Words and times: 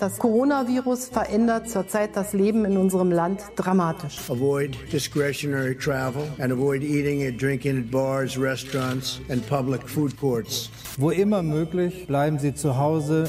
Das 0.00 0.16
Coronavirus 0.16 1.10
verändert 1.10 1.68
zurzeit 1.68 2.16
das 2.16 2.32
Leben 2.32 2.64
in 2.64 2.78
unserem 2.78 3.12
Land 3.12 3.42
dramatisch. 3.54 4.16
Avoid 4.30 4.74
discretionary 4.90 5.76
travel 5.76 6.22
and 6.38 6.50
avoid 6.50 6.82
eating 6.82 7.26
and 7.26 7.38
drinking 7.38 7.76
at 7.76 7.90
bars, 7.90 8.38
restaurants 8.38 9.20
and 9.28 9.46
public 9.46 9.86
food 9.86 10.16
courts. 10.16 10.70
Wo 10.96 11.10
immer 11.10 11.42
möglich, 11.42 12.06
bleiben 12.06 12.38
Sie 12.38 12.54
zu 12.54 12.78
Hause. 12.78 13.28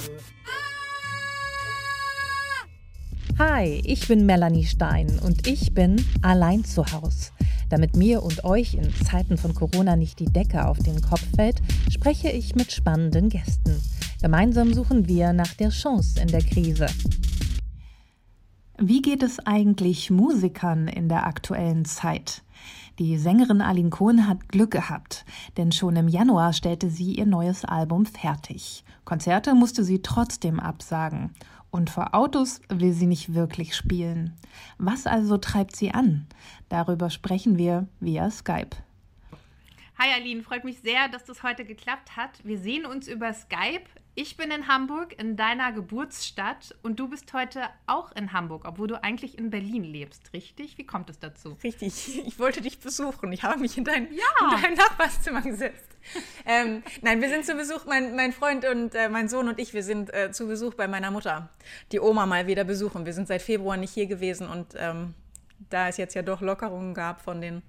Hi, 3.38 3.82
ich 3.84 4.08
bin 4.08 4.26
Melanie 4.26 4.64
Stein 4.64 5.20
und 5.26 5.50
ich 5.50 5.74
bin 5.74 6.02
allein 6.22 6.64
zu 6.64 6.86
Hause. 6.86 7.32
Damit 7.70 7.98
mir 7.98 8.24
und 8.24 8.46
euch 8.46 8.76
in 8.76 8.94
Zeiten 9.04 9.38
von 9.38 9.54
Corona 9.54 9.98
nicht 9.98 10.20
die 10.20 10.32
Decke 10.32 10.66
auf 10.66 10.80
den 10.80 11.02
Kopf 11.02 11.26
fällt, 11.36 11.62
spreche 11.90 12.30
ich 12.30 12.56
mit 12.56 12.72
spannenden 12.72 13.28
Gästen. 13.28 13.76
Gemeinsam 14.22 14.72
suchen 14.72 15.08
wir 15.08 15.34
nach 15.34 15.52
der 15.56 15.70
Chance 15.70 16.22
in 16.22 16.28
der 16.28 16.44
Krise. 16.44 16.86
Wie 18.78 19.02
geht 19.02 19.24
es 19.24 19.40
eigentlich 19.40 20.12
Musikern 20.12 20.88
in 20.88 21.10
der 21.10 21.26
aktuellen 21.26 21.86
Zeit? 21.86 22.44
Die 23.00 23.18
Sängerin 23.18 23.62
Aline 23.62 23.90
Kohn 23.90 24.28
hat 24.28 24.48
Glück 24.50 24.70
gehabt, 24.70 25.26
denn 25.58 25.72
schon 25.72 25.96
im 25.96 26.08
Januar 26.08 26.54
stellte 26.54 26.92
sie 26.92 27.16
ihr 27.16 27.26
neues 27.26 27.66
Album 27.66 28.06
fertig. 28.06 28.84
Konzerte 29.06 29.56
musste 29.56 29.84
sie 29.84 30.04
trotzdem 30.04 30.60
absagen. 30.60 31.32
Und 31.72 31.90
vor 31.90 32.14
Autos 32.14 32.62
will 32.70 32.94
sie 32.94 33.08
nicht 33.08 33.34
wirklich 33.34 33.76
spielen. 33.76 34.34
Was 34.78 35.08
also 35.08 35.38
treibt 35.38 35.76
sie 35.76 35.96
an? 35.96 36.28
Darüber 36.70 37.10
sprechen 37.10 37.58
wir 37.58 37.88
via 38.00 38.30
Skype. 38.30 38.76
Hi 39.98 40.14
Aline, 40.16 40.44
freut 40.44 40.64
mich 40.64 40.80
sehr, 40.82 41.08
dass 41.10 41.26
das 41.26 41.42
heute 41.42 41.66
geklappt 41.66 42.18
hat. 42.18 42.44
Wir 42.44 42.60
sehen 42.60 42.86
uns 42.86 43.08
über 43.08 43.34
Skype. 43.34 43.86
Ich 44.14 44.36
bin 44.36 44.52
in 44.52 44.68
Hamburg, 44.68 45.18
in 45.18 45.38
deiner 45.38 45.72
Geburtsstadt, 45.72 46.76
und 46.84 47.00
du 47.00 47.08
bist 47.08 47.32
heute 47.32 47.64
auch 47.88 48.12
in 48.12 48.34
Hamburg, 48.34 48.66
obwohl 48.68 48.88
du 48.88 49.02
eigentlich 49.02 49.38
in 49.38 49.50
Berlin 49.50 49.86
lebst, 49.86 50.34
richtig? 50.34 50.78
Wie 50.78 50.86
kommt 50.86 51.10
es 51.10 51.20
dazu? 51.20 51.58
Richtig, 51.64 52.22
ich 52.28 52.38
wollte 52.38 52.62
dich 52.62 52.80
besuchen. 52.80 53.32
Ich 53.32 53.44
habe 53.44 53.60
mich 53.62 53.78
in 53.78 53.86
dein, 53.86 54.14
ja. 54.14 54.56
in 54.56 54.62
dein 54.62 54.74
Nachbarszimmer 54.74 55.42
gesetzt. 55.42 55.88
ähm, 56.46 56.84
nein, 57.02 57.22
wir 57.22 57.30
sind 57.30 57.46
zu 57.46 57.56
Besuch, 57.56 57.86
mein, 57.86 58.16
mein 58.16 58.34
Freund 58.34 58.66
und 58.66 58.96
äh, 58.96 59.08
mein 59.08 59.30
Sohn 59.30 59.48
und 59.48 59.60
ich, 59.60 59.74
wir 59.74 59.84
sind 59.84 60.14
äh, 60.14 60.32
zu 60.32 60.48
Besuch 60.48 60.74
bei 60.74 60.90
meiner 60.90 61.12
Mutter, 61.12 61.50
die 61.94 62.02
Oma 62.02 62.26
mal 62.26 62.48
wieder 62.48 62.66
besuchen. 62.66 63.06
Wir 63.06 63.14
sind 63.14 63.30
seit 63.30 63.42
Februar 63.42 63.78
nicht 63.78 63.94
hier 63.94 64.08
gewesen 64.08 64.50
und 64.50 64.76
ähm, 64.78 65.14
da 65.70 65.88
es 65.88 65.96
jetzt 65.96 66.16
ja 66.16 66.22
doch 66.22 66.42
Lockerungen 66.42 66.94
gab 66.94 67.22
von 67.22 67.40
den 67.40 67.62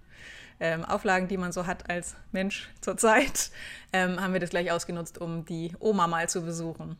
ähm, 0.62 0.84
Auflagen, 0.84 1.26
die 1.26 1.36
man 1.36 1.50
so 1.50 1.66
hat 1.66 1.90
als 1.90 2.14
Mensch 2.30 2.70
zurzeit, 2.80 3.50
ähm, 3.92 4.20
haben 4.20 4.32
wir 4.32 4.40
das 4.40 4.50
gleich 4.50 4.70
ausgenutzt, 4.70 5.20
um 5.20 5.44
die 5.44 5.72
Oma 5.80 6.06
mal 6.06 6.28
zu 6.28 6.42
besuchen. 6.42 6.96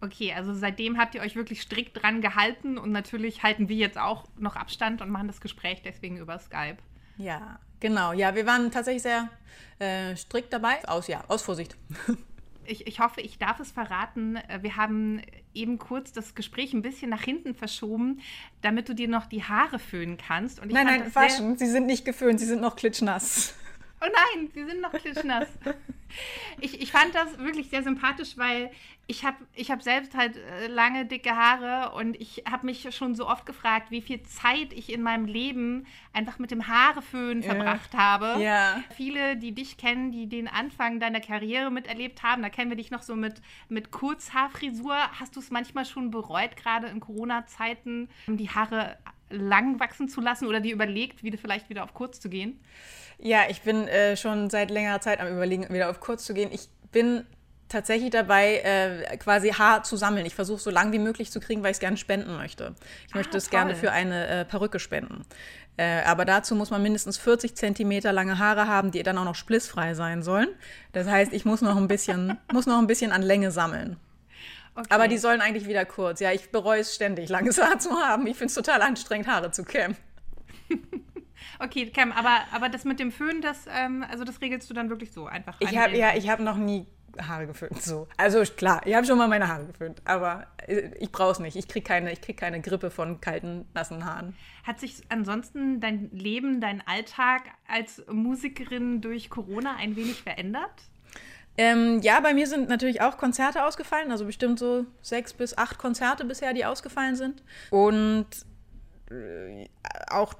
Okay, 0.00 0.34
also 0.34 0.52
seitdem 0.52 0.98
habt 0.98 1.14
ihr 1.14 1.22
euch 1.22 1.36
wirklich 1.36 1.62
strikt 1.62 2.02
dran 2.02 2.20
gehalten 2.20 2.76
und 2.76 2.90
natürlich 2.90 3.44
halten 3.44 3.68
wir 3.68 3.76
jetzt 3.76 3.98
auch 3.98 4.24
noch 4.36 4.56
Abstand 4.56 5.00
und 5.00 5.10
machen 5.10 5.28
das 5.28 5.40
Gespräch 5.40 5.80
deswegen 5.82 6.18
über 6.18 6.38
Skype. 6.40 6.78
Ja, 7.16 7.60
genau. 7.78 8.12
Ja, 8.12 8.34
wir 8.34 8.44
waren 8.46 8.72
tatsächlich 8.72 9.04
sehr 9.04 9.30
äh, 9.78 10.16
strikt 10.16 10.52
dabei. 10.52 10.86
Aus, 10.88 11.06
ja, 11.06 11.22
aus 11.28 11.42
Vorsicht. 11.42 11.76
ich, 12.66 12.86
ich 12.86 13.00
hoffe, 13.00 13.20
ich 13.20 13.38
darf 13.38 13.60
es 13.60 13.70
verraten. 13.70 14.36
Äh, 14.36 14.62
wir 14.62 14.76
haben 14.76 15.22
eben 15.54 15.78
kurz 15.78 16.12
das 16.12 16.34
Gespräch 16.34 16.72
ein 16.72 16.82
bisschen 16.82 17.10
nach 17.10 17.22
hinten 17.22 17.54
verschoben, 17.54 18.20
damit 18.62 18.88
du 18.88 18.94
dir 18.94 19.08
noch 19.08 19.26
die 19.26 19.42
Haare 19.42 19.78
föhnen 19.78 20.16
kannst. 20.16 20.60
Und 20.60 20.72
nein, 20.72 20.86
nein, 20.86 21.14
waschen. 21.14 21.56
Sie 21.56 21.66
sind 21.66 21.86
nicht 21.86 22.04
geföhnt, 22.04 22.40
sie 22.40 22.46
sind 22.46 22.60
noch 22.60 22.76
klitschnass. 22.76 23.54
Oh 24.04 24.10
nein, 24.12 24.50
sie 24.52 24.64
sind 24.64 24.80
noch 24.80 24.92
klitschnass. 24.92 25.48
ich, 26.60 26.80
ich 26.80 26.92
fand 26.92 27.14
das 27.14 27.38
wirklich 27.38 27.70
sehr 27.70 27.82
sympathisch, 27.82 28.36
weil 28.36 28.70
ich 29.06 29.24
habe 29.24 29.36
ich 29.54 29.70
hab 29.70 29.82
selbst 29.82 30.14
halt 30.14 30.36
äh, 30.36 30.66
lange, 30.66 31.06
dicke 31.06 31.36
Haare 31.36 31.94
und 31.94 32.18
ich 32.20 32.44
habe 32.50 32.66
mich 32.66 32.94
schon 32.94 33.14
so 33.14 33.28
oft 33.28 33.46
gefragt, 33.46 33.90
wie 33.90 34.00
viel 34.00 34.22
Zeit 34.22 34.72
ich 34.72 34.92
in 34.92 35.02
meinem 35.02 35.26
Leben 35.26 35.86
einfach 36.12 36.38
mit 36.38 36.50
dem 36.50 36.68
Haareföhn 36.68 37.40
äh, 37.40 37.42
verbracht 37.42 37.94
habe. 37.94 38.42
Ja. 38.42 38.82
Viele, 38.94 39.36
die 39.36 39.52
dich 39.52 39.76
kennen, 39.76 40.12
die 40.12 40.26
den 40.26 40.48
Anfang 40.48 41.00
deiner 41.00 41.20
Karriere 41.20 41.70
miterlebt 41.70 42.22
haben, 42.22 42.42
da 42.42 42.48
kennen 42.48 42.70
wir 42.70 42.76
dich 42.76 42.90
noch 42.90 43.02
so 43.02 43.16
mit, 43.16 43.42
mit 43.68 43.90
Kurzhaarfrisur. 43.90 44.96
Hast 45.18 45.36
du 45.36 45.40
es 45.40 45.50
manchmal 45.50 45.84
schon 45.84 46.10
bereut, 46.10 46.56
gerade 46.56 46.88
in 46.88 47.00
Corona-Zeiten, 47.00 48.08
die 48.26 48.50
Haare 48.50 48.98
lang 49.30 49.80
wachsen 49.80 50.08
zu 50.08 50.20
lassen 50.20 50.46
oder 50.46 50.60
dir 50.60 50.74
überlegt, 50.74 51.22
wieder 51.22 51.38
vielleicht 51.38 51.68
wieder 51.68 51.84
auf 51.84 51.94
kurz 51.94 52.20
zu 52.20 52.28
gehen? 52.28 52.60
Ja, 53.24 53.44
ich 53.48 53.62
bin 53.62 53.88
äh, 53.88 54.18
schon 54.18 54.50
seit 54.50 54.70
längerer 54.70 55.00
Zeit 55.00 55.18
am 55.18 55.28
Überlegen, 55.28 55.72
wieder 55.72 55.88
auf 55.88 55.98
kurz 55.98 56.26
zu 56.26 56.34
gehen. 56.34 56.50
Ich 56.52 56.68
bin 56.92 57.24
tatsächlich 57.70 58.10
dabei, 58.10 58.58
äh, 58.58 59.16
quasi 59.16 59.48
Haar 59.48 59.82
zu 59.82 59.96
sammeln. 59.96 60.26
Ich 60.26 60.34
versuche 60.34 60.60
so 60.60 60.68
lang 60.68 60.92
wie 60.92 60.98
möglich 60.98 61.30
zu 61.30 61.40
kriegen, 61.40 61.62
weil 61.62 61.70
ich 61.70 61.76
es 61.76 61.80
gerne 61.80 61.96
spenden 61.96 62.36
möchte. 62.36 62.74
Ich 63.08 63.14
ah, 63.14 63.18
möchte 63.18 63.38
es 63.38 63.48
gerne 63.48 63.76
für 63.76 63.92
eine 63.92 64.26
äh, 64.26 64.44
Perücke 64.44 64.78
spenden. 64.78 65.24
Äh, 65.78 66.02
aber 66.02 66.26
dazu 66.26 66.54
muss 66.54 66.70
man 66.70 66.82
mindestens 66.82 67.16
40 67.16 67.56
Zentimeter 67.56 68.12
lange 68.12 68.38
Haare 68.38 68.68
haben, 68.68 68.90
die 68.90 69.02
dann 69.02 69.16
auch 69.16 69.24
noch 69.24 69.36
splissfrei 69.36 69.94
sein 69.94 70.22
sollen. 70.22 70.48
Das 70.92 71.08
heißt, 71.08 71.32
ich 71.32 71.46
muss 71.46 71.62
noch 71.62 71.78
ein 71.78 71.88
bisschen, 71.88 72.38
muss 72.52 72.66
noch 72.66 72.78
ein 72.78 72.86
bisschen 72.86 73.10
an 73.10 73.22
Länge 73.22 73.50
sammeln. 73.50 73.96
Okay. 74.74 74.86
Aber 74.90 75.08
die 75.08 75.16
sollen 75.16 75.40
eigentlich 75.40 75.66
wieder 75.66 75.86
kurz. 75.86 76.20
Ja, 76.20 76.30
ich 76.32 76.50
bereue 76.50 76.80
es 76.80 76.94
ständig, 76.94 77.30
langes 77.30 77.58
Haar 77.58 77.78
zu 77.78 77.90
haben. 77.92 78.26
Ich 78.26 78.36
finde 78.36 78.48
es 78.48 78.54
total 78.54 78.82
anstrengend, 78.82 79.28
Haare 79.28 79.50
zu 79.50 79.64
kämmen. 79.64 79.96
okay, 81.58 81.90
Cam, 81.90 82.12
aber, 82.12 82.40
aber 82.52 82.68
das 82.68 82.84
mit 82.84 83.00
dem 83.00 83.12
Föhn, 83.12 83.40
das, 83.40 83.66
ähm, 83.66 84.04
also 84.10 84.24
das 84.24 84.40
regelst 84.40 84.68
du 84.70 84.74
dann 84.74 84.90
wirklich 84.90 85.12
so 85.12 85.26
einfach? 85.26 85.56
Ich 85.60 85.76
habe 85.76 85.96
ja, 85.96 86.14
ich 86.14 86.28
habe 86.28 86.42
noch 86.42 86.56
nie 86.56 86.86
Haare 87.20 87.46
geföhnt. 87.46 87.80
So. 87.82 88.08
Also 88.16 88.42
klar, 88.42 88.82
ich 88.86 88.94
habe 88.94 89.06
schon 89.06 89.18
mal 89.18 89.28
meine 89.28 89.48
Haare 89.48 89.66
geföhnt, 89.66 90.02
aber 90.04 90.46
äh, 90.66 90.90
ich 90.98 91.10
brauche 91.12 91.32
es 91.32 91.38
nicht. 91.38 91.56
Ich 91.56 91.68
kriege 91.68 91.86
keine, 91.86 92.14
krieg 92.16 92.36
keine 92.36 92.60
Grippe 92.60 92.90
von 92.90 93.20
kalten, 93.20 93.66
nassen 93.74 94.04
Haaren. 94.04 94.36
Hat 94.64 94.80
sich 94.80 95.02
ansonsten 95.08 95.80
dein 95.80 96.10
Leben, 96.12 96.60
dein 96.60 96.82
Alltag 96.86 97.42
als 97.68 98.02
Musikerin 98.10 99.00
durch 99.00 99.30
Corona 99.30 99.76
ein 99.76 99.96
wenig 99.96 100.22
verändert? 100.22 100.72
Ähm, 101.56 102.00
ja, 102.02 102.18
bei 102.18 102.34
mir 102.34 102.48
sind 102.48 102.68
natürlich 102.68 103.00
auch 103.00 103.16
Konzerte 103.16 103.64
ausgefallen, 103.64 104.10
also 104.10 104.24
bestimmt 104.24 104.58
so 104.58 104.86
sechs 105.02 105.32
bis 105.32 105.56
acht 105.56 105.78
Konzerte 105.78 106.24
bisher, 106.24 106.52
die 106.52 106.64
ausgefallen 106.64 107.14
sind. 107.14 107.44
Und 107.70 108.26
auch 110.08 110.34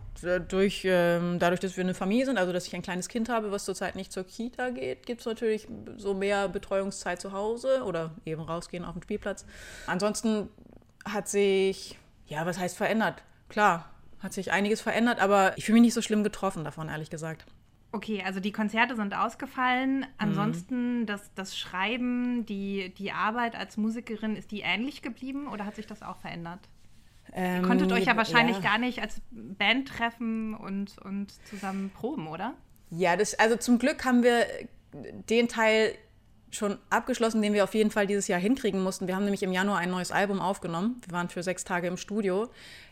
durch, 0.48 0.82
ähm, 0.84 1.38
dadurch, 1.38 1.60
dass 1.60 1.76
wir 1.76 1.84
eine 1.84 1.94
Familie 1.94 2.26
sind, 2.26 2.38
also 2.38 2.52
dass 2.52 2.66
ich 2.66 2.74
ein 2.74 2.82
kleines 2.82 3.08
Kind 3.08 3.28
habe, 3.28 3.50
was 3.50 3.64
zurzeit 3.64 3.94
nicht 3.94 4.12
zur 4.12 4.24
Kita 4.24 4.70
geht, 4.70 5.06
gibt 5.06 5.20
es 5.20 5.26
natürlich 5.26 5.68
so 5.96 6.14
mehr 6.14 6.48
Betreuungszeit 6.48 7.20
zu 7.20 7.32
Hause 7.32 7.82
oder 7.84 8.12
eben 8.24 8.42
rausgehen 8.42 8.84
auf 8.84 8.94
den 8.94 9.02
Spielplatz. 9.02 9.44
Ansonsten 9.86 10.48
hat 11.04 11.28
sich, 11.28 11.98
ja, 12.26 12.46
was 12.46 12.58
heißt 12.58 12.76
verändert? 12.76 13.22
Klar, 13.48 13.90
hat 14.20 14.32
sich 14.32 14.50
einiges 14.50 14.80
verändert, 14.80 15.20
aber 15.20 15.56
ich 15.58 15.66
fühle 15.66 15.74
mich 15.74 15.88
nicht 15.88 15.94
so 15.94 16.02
schlimm 16.02 16.24
getroffen 16.24 16.64
davon, 16.64 16.88
ehrlich 16.88 17.10
gesagt. 17.10 17.44
Okay, 17.92 18.22
also 18.24 18.40
die 18.40 18.50
Konzerte 18.50 18.96
sind 18.96 19.14
ausgefallen. 19.14 20.00
Mhm. 20.00 20.06
Ansonsten 20.18 21.00
mhm. 21.00 21.06
das, 21.06 21.32
das 21.34 21.56
Schreiben, 21.56 22.44
die, 22.46 22.92
die 22.96 23.12
Arbeit 23.12 23.54
als 23.54 23.76
Musikerin, 23.76 24.34
ist 24.36 24.50
die 24.50 24.62
ähnlich 24.62 25.02
geblieben 25.02 25.46
oder 25.48 25.64
hat 25.66 25.76
sich 25.76 25.86
das 25.86 26.02
auch 26.02 26.16
verändert? 26.16 26.60
Ähm, 27.34 27.62
Ihr 27.62 27.68
konntet 27.68 27.92
euch 27.92 28.04
ja 28.04 28.16
wahrscheinlich 28.16 28.56
ja. 28.56 28.62
gar 28.62 28.78
nicht 28.78 29.00
als 29.00 29.20
Band 29.30 29.88
treffen 29.88 30.54
und, 30.54 30.98
und 30.98 31.32
zusammen 31.48 31.90
proben, 31.90 32.28
oder? 32.28 32.54
Ja, 32.90 33.16
das, 33.16 33.38
also 33.38 33.56
zum 33.56 33.78
Glück 33.78 34.04
haben 34.04 34.22
wir 34.22 34.46
den 35.28 35.48
Teil 35.48 35.94
schon 36.54 36.78
abgeschlossen, 36.90 37.42
den 37.42 37.52
wir 37.52 37.64
auf 37.64 37.74
jeden 37.74 37.90
Fall 37.90 38.06
dieses 38.06 38.28
Jahr 38.28 38.40
hinkriegen 38.40 38.82
mussten. 38.82 39.06
Wir 39.06 39.16
haben 39.16 39.24
nämlich 39.24 39.42
im 39.42 39.52
Januar 39.52 39.78
ein 39.78 39.90
neues 39.90 40.12
Album 40.12 40.40
aufgenommen. 40.40 41.00
Wir 41.04 41.12
waren 41.12 41.28
für 41.28 41.42
sechs 41.42 41.64
Tage 41.64 41.88
im 41.88 41.96
Studio. 41.96 42.48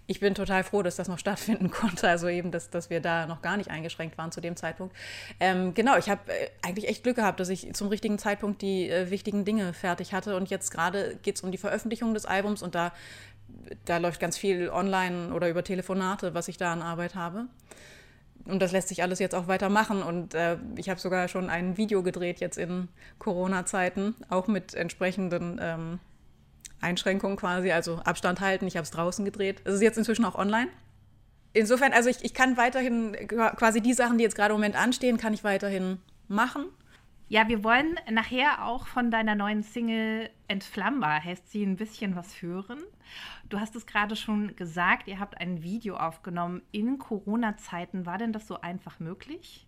Ich 0.07 0.19
bin 0.19 0.35
total 0.35 0.65
froh, 0.65 0.83
dass 0.83 0.97
das 0.97 1.09
noch 1.09 1.19
stattfinden 1.21 1.71
konnte. 1.71 2.09
Also 2.09 2.29
eben, 2.29 2.51
dass, 2.51 2.71
dass 2.71 2.91
wir 2.91 3.01
da 3.01 3.27
noch 3.27 3.41
gar 3.41 3.57
nicht 3.57 3.71
eingeschränkt 3.71 4.19
waren 4.19 4.33
zu 4.33 4.41
dem 4.41 4.57
Zeitpunkt. 4.57 4.95
Ähm, 5.39 5.75
genau, 5.75 5.97
ich 5.97 6.11
habe 6.11 6.21
äh, 6.33 6.49
eigentlich 6.63 6.89
echt 6.89 7.05
Glück 7.05 7.17
gehabt, 7.17 7.41
dass 7.41 7.49
ich 7.49 7.73
zum 7.75 7.89
richtigen 7.89 8.19
Zeitpunkt 8.19 8.63
die 8.63 8.89
äh, 8.89 9.11
wichtigen 9.11 9.45
Dinge 9.45 9.73
fertig 9.73 10.13
hatte. 10.13 10.37
Und 10.37 10.51
jetzt 10.51 10.71
gerade 10.71 11.17
geht 11.23 11.37
es 11.37 11.43
um 11.43 11.53
die 11.53 11.59
Veröffentlichung 11.59 12.15
des 12.15 12.27
Albums 12.27 12.63
und 12.63 12.75
da, 12.75 12.93
da 13.85 13.99
läuft 13.99 14.21
ganz 14.21 14.37
viel 14.37 14.69
online 14.71 15.33
oder 15.33 15.49
über 15.49 15.65
Telefonate, 15.65 16.35
was 16.35 16.49
ich 16.49 16.57
da 16.57 16.73
an 16.73 16.83
Arbeit 16.83 17.15
habe 17.15 17.49
und 18.45 18.61
das 18.61 18.73
lässt 18.73 18.89
sich 18.89 19.03
alles 19.03 19.19
jetzt 19.19 19.35
auch 19.35 19.47
weitermachen. 19.47 20.03
Und 20.03 20.35
äh, 20.35 20.57
ich 20.77 20.89
habe 20.89 21.01
sogar 21.01 21.29
schon 21.29 21.51
ein 21.51 21.77
Video 21.77 22.03
gedreht 22.03 22.41
jetzt 22.41 22.59
in 22.59 22.89
Corona-Zeiten, 23.19 24.15
auch 24.29 24.49
mit 24.49 24.75
entsprechenden 24.75 25.59
ähm, 25.63 25.99
Einschränkungen 26.81 27.37
quasi, 27.37 27.71
also 27.71 27.97
Abstand 28.05 28.41
halten. 28.41 28.67
Ich 28.67 28.77
habe 28.77 28.85
es 28.85 28.91
draußen 28.91 29.25
gedreht. 29.25 29.63
Es 29.65 29.75
ist 29.75 29.83
jetzt 29.83 29.99
inzwischen 29.99 30.25
auch 30.25 30.35
online. 30.35 30.69
Insofern, 31.53 31.93
also 31.93 32.09
ich, 32.09 32.25
ich 32.25 32.35
kann 32.35 32.57
weiterhin 32.57 33.15
quasi 33.29 33.81
die 33.81 33.93
Sachen, 33.93 34.19
die 34.19 34.25
jetzt 34.25 34.35
gerade 34.35 34.55
im 34.55 34.57
Moment 34.57 34.75
anstehen, 34.75 35.19
kann 35.19 35.35
ich 35.35 35.45
weiterhin 35.45 35.99
machen. 36.27 36.65
Ja, 37.33 37.49
wir 37.49 37.65
wollen 37.65 37.99
nachher 38.11 38.67
auch 38.67 38.87
von 38.87 39.11
deiner 39.11 39.35
neuen 39.35 39.63
Single 39.63 40.29
Entflammbar, 40.49 41.25
heißt 41.25 41.51
sie, 41.51 41.65
ein 41.65 41.77
bisschen 41.77 42.15
was 42.15 42.43
hören. 42.43 42.79
Du 43.49 43.59
hast 43.59 43.75
es 43.75 43.87
gerade 43.87 44.17
schon 44.17 44.55
gesagt, 44.55 45.09
ihr 45.09 45.19
habt 45.19 45.41
ein 45.41 45.63
Video 45.63 45.97
aufgenommen 45.97 46.61
in 46.73 46.99
Corona-Zeiten. 46.99 48.05
War 48.05 48.19
denn 48.19 48.35
das 48.35 48.47
so 48.47 48.61
einfach 48.61 49.01
möglich? 49.01 49.67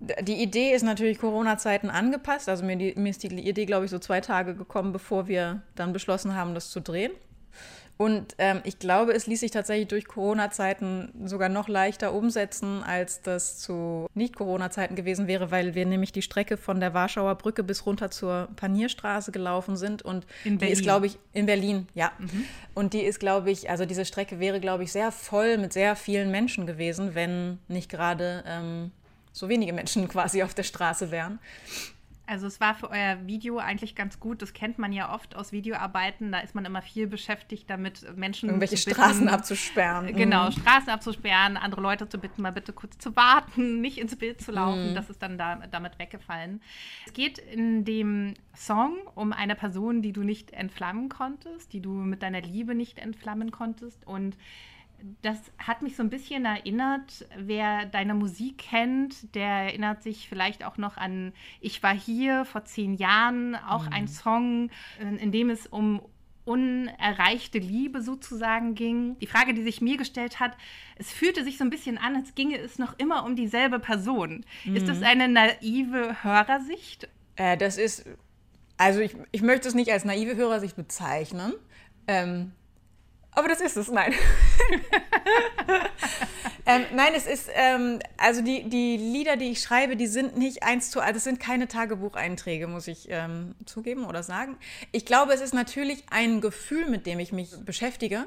die 0.00 0.42
Idee 0.42 0.72
ist 0.72 0.82
natürlich 0.82 1.18
Corona-Zeiten 1.18 1.88
angepasst. 1.88 2.48
Also 2.48 2.64
mir, 2.64 2.76
die, 2.76 2.94
mir 2.96 3.10
ist 3.10 3.22
die 3.22 3.28
Idee, 3.28 3.66
glaube 3.66 3.84
ich, 3.84 3.90
so 3.92 4.00
zwei 4.00 4.20
Tage 4.20 4.56
gekommen, 4.56 4.92
bevor 4.92 5.28
wir 5.28 5.62
dann 5.76 5.92
beschlossen 5.92 6.34
haben, 6.34 6.52
das 6.52 6.70
zu 6.70 6.80
drehen. 6.80 7.12
Und 7.98 8.36
ähm, 8.38 8.60
ich 8.62 8.78
glaube, 8.78 9.12
es 9.12 9.26
ließ 9.26 9.40
sich 9.40 9.50
tatsächlich 9.50 9.88
durch 9.88 10.06
Corona-Zeiten 10.06 11.12
sogar 11.24 11.48
noch 11.48 11.66
leichter 11.66 12.14
umsetzen, 12.14 12.84
als 12.84 13.22
das 13.22 13.58
zu 13.58 14.06
Nicht-Corona-Zeiten 14.14 14.94
gewesen 14.94 15.26
wäre, 15.26 15.50
weil 15.50 15.74
wir 15.74 15.84
nämlich 15.84 16.12
die 16.12 16.22
Strecke 16.22 16.56
von 16.56 16.78
der 16.78 16.94
Warschauer 16.94 17.34
Brücke 17.34 17.64
bis 17.64 17.86
runter 17.86 18.08
zur 18.12 18.48
Panierstraße 18.54 19.32
gelaufen 19.32 19.76
sind. 19.76 20.02
Und 20.02 20.26
in 20.44 20.58
die 20.58 20.68
ist, 20.68 20.82
glaube 20.82 21.06
ich, 21.06 21.18
in 21.32 21.46
Berlin, 21.46 21.88
ja. 21.94 22.12
Mhm. 22.18 22.44
Und 22.72 22.94
die 22.94 23.00
ist, 23.00 23.18
glaube 23.18 23.50
ich, 23.50 23.68
also 23.68 23.84
diese 23.84 24.04
Strecke 24.04 24.38
wäre, 24.38 24.60
glaube 24.60 24.84
ich, 24.84 24.92
sehr 24.92 25.10
voll 25.10 25.58
mit 25.58 25.72
sehr 25.72 25.96
vielen 25.96 26.30
Menschen 26.30 26.68
gewesen, 26.68 27.16
wenn 27.16 27.58
nicht 27.66 27.90
gerade 27.90 28.44
ähm, 28.46 28.92
so 29.32 29.48
wenige 29.48 29.72
Menschen 29.72 30.06
quasi 30.08 30.44
auf 30.44 30.54
der 30.54 30.62
Straße 30.62 31.10
wären. 31.10 31.40
Also 32.28 32.46
es 32.46 32.60
war 32.60 32.74
für 32.74 32.90
euer 32.90 33.26
Video 33.26 33.56
eigentlich 33.56 33.94
ganz 33.94 34.20
gut. 34.20 34.42
Das 34.42 34.52
kennt 34.52 34.78
man 34.78 34.92
ja 34.92 35.14
oft 35.14 35.34
aus 35.34 35.50
Videoarbeiten. 35.50 36.30
Da 36.30 36.40
ist 36.40 36.54
man 36.54 36.66
immer 36.66 36.82
viel 36.82 37.06
beschäftigt 37.06 37.70
damit, 37.70 38.04
Menschen 38.16 38.50
irgendwelche 38.50 38.76
bitten, 38.76 38.90
Straßen 38.90 39.28
abzusperren. 39.28 40.14
Genau, 40.14 40.46
mhm. 40.46 40.52
Straßen 40.52 40.90
abzusperren, 40.90 41.56
andere 41.56 41.80
Leute 41.80 42.06
zu 42.06 42.18
bitten, 42.18 42.42
mal 42.42 42.52
bitte 42.52 42.74
kurz 42.74 42.98
zu 42.98 43.16
warten, 43.16 43.80
nicht 43.80 43.96
ins 43.96 44.14
Bild 44.14 44.42
zu 44.42 44.52
laufen. 44.52 44.90
Mhm. 44.90 44.94
Das 44.94 45.08
ist 45.08 45.22
dann 45.22 45.38
da, 45.38 45.56
damit 45.70 45.98
weggefallen. 45.98 46.60
Es 47.06 47.14
geht 47.14 47.38
in 47.38 47.86
dem 47.86 48.34
Song 48.54 48.98
um 49.14 49.32
eine 49.32 49.54
Person, 49.54 50.02
die 50.02 50.12
du 50.12 50.22
nicht 50.22 50.52
entflammen 50.52 51.08
konntest, 51.08 51.72
die 51.72 51.80
du 51.80 51.92
mit 51.92 52.22
deiner 52.22 52.42
Liebe 52.42 52.74
nicht 52.74 52.98
entflammen 52.98 53.52
konntest 53.52 54.06
und 54.06 54.36
das 55.22 55.38
hat 55.58 55.82
mich 55.82 55.96
so 55.96 56.02
ein 56.02 56.10
bisschen 56.10 56.44
erinnert, 56.44 57.26
wer 57.36 57.86
deine 57.86 58.14
Musik 58.14 58.58
kennt, 58.58 59.34
der 59.34 59.46
erinnert 59.46 60.02
sich 60.02 60.28
vielleicht 60.28 60.64
auch 60.64 60.76
noch 60.76 60.96
an 60.96 61.32
Ich 61.60 61.82
war 61.82 61.94
hier 61.94 62.44
vor 62.44 62.64
zehn 62.64 62.94
Jahren, 62.94 63.54
auch 63.54 63.86
mhm. 63.86 63.92
ein 63.92 64.08
Song, 64.08 64.70
in 65.20 65.32
dem 65.32 65.50
es 65.50 65.66
um 65.66 66.02
unerreichte 66.48 67.58
Liebe 67.58 68.00
sozusagen 68.00 68.74
ging. 68.74 69.18
Die 69.18 69.26
Frage, 69.26 69.52
die 69.52 69.62
sich 69.62 69.82
mir 69.82 69.98
gestellt 69.98 70.40
hat, 70.40 70.56
es 70.96 71.12
fühlte 71.12 71.44
sich 71.44 71.58
so 71.58 71.64
ein 71.64 71.68
bisschen 71.68 71.98
an, 71.98 72.16
als 72.16 72.34
ginge 72.34 72.56
es 72.56 72.78
noch 72.78 72.98
immer 72.98 73.26
um 73.26 73.36
dieselbe 73.36 73.78
Person. 73.78 74.46
Mhm. 74.64 74.76
Ist 74.76 74.88
das 74.88 74.98
mhm. 74.98 75.04
eine 75.04 75.28
naive 75.28 76.24
Hörersicht? 76.24 77.08
Äh, 77.36 77.58
das 77.58 77.76
ist, 77.76 78.06
also 78.78 79.00
ich, 79.00 79.14
ich 79.30 79.42
möchte 79.42 79.68
es 79.68 79.74
nicht 79.74 79.92
als 79.92 80.06
naive 80.06 80.36
Hörersicht 80.36 80.74
bezeichnen. 80.74 81.52
Ähm, 82.06 82.52
aber 83.38 83.48
das 83.48 83.60
ist 83.60 83.76
es, 83.76 83.88
nein. 83.88 84.12
ähm, 86.66 86.84
nein, 86.92 87.12
es 87.14 87.26
ist, 87.26 87.48
ähm, 87.54 88.00
also 88.16 88.42
die, 88.42 88.68
die 88.68 88.96
Lieder, 88.96 89.36
die 89.36 89.52
ich 89.52 89.60
schreibe, 89.60 89.94
die 89.94 90.08
sind 90.08 90.36
nicht 90.36 90.64
eins 90.64 90.90
zu, 90.90 91.00
also 91.00 91.18
es 91.18 91.24
sind 91.24 91.38
keine 91.38 91.68
Tagebucheinträge, 91.68 92.66
muss 92.66 92.88
ich 92.88 93.06
ähm, 93.10 93.54
zugeben 93.64 94.06
oder 94.06 94.24
sagen. 94.24 94.56
Ich 94.90 95.06
glaube, 95.06 95.32
es 95.32 95.40
ist 95.40 95.54
natürlich 95.54 96.02
ein 96.10 96.40
Gefühl, 96.40 96.90
mit 96.90 97.06
dem 97.06 97.20
ich 97.20 97.30
mich 97.30 97.50
beschäftige. 97.64 98.26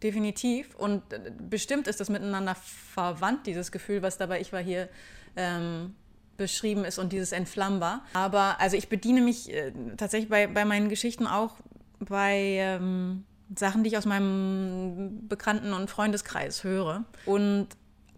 Definitiv. 0.00 0.76
Und 0.76 1.12
äh, 1.12 1.32
bestimmt 1.50 1.88
ist 1.88 1.98
das 1.98 2.08
miteinander 2.08 2.54
verwandt, 2.54 3.48
dieses 3.48 3.72
Gefühl, 3.72 4.02
was 4.02 4.16
dabei 4.16 4.40
ich 4.40 4.52
war 4.52 4.62
hier 4.62 4.88
ähm, 5.34 5.96
beschrieben 6.36 6.84
ist 6.84 7.00
und 7.00 7.12
dieses 7.12 7.32
Entflammbar. 7.32 8.04
Aber 8.12 8.60
also 8.60 8.76
ich 8.76 8.88
bediene 8.88 9.22
mich 9.22 9.52
äh, 9.52 9.72
tatsächlich 9.96 10.30
bei, 10.30 10.46
bei 10.46 10.64
meinen 10.64 10.88
Geschichten 10.88 11.26
auch 11.26 11.56
bei 11.98 12.58
ähm, 12.60 13.24
Sachen, 13.54 13.84
die 13.84 13.88
ich 13.88 13.98
aus 13.98 14.06
meinem 14.06 15.28
Bekannten- 15.28 15.72
und 15.72 15.88
Freundeskreis 15.90 16.64
höre. 16.64 17.04
Und 17.24 17.68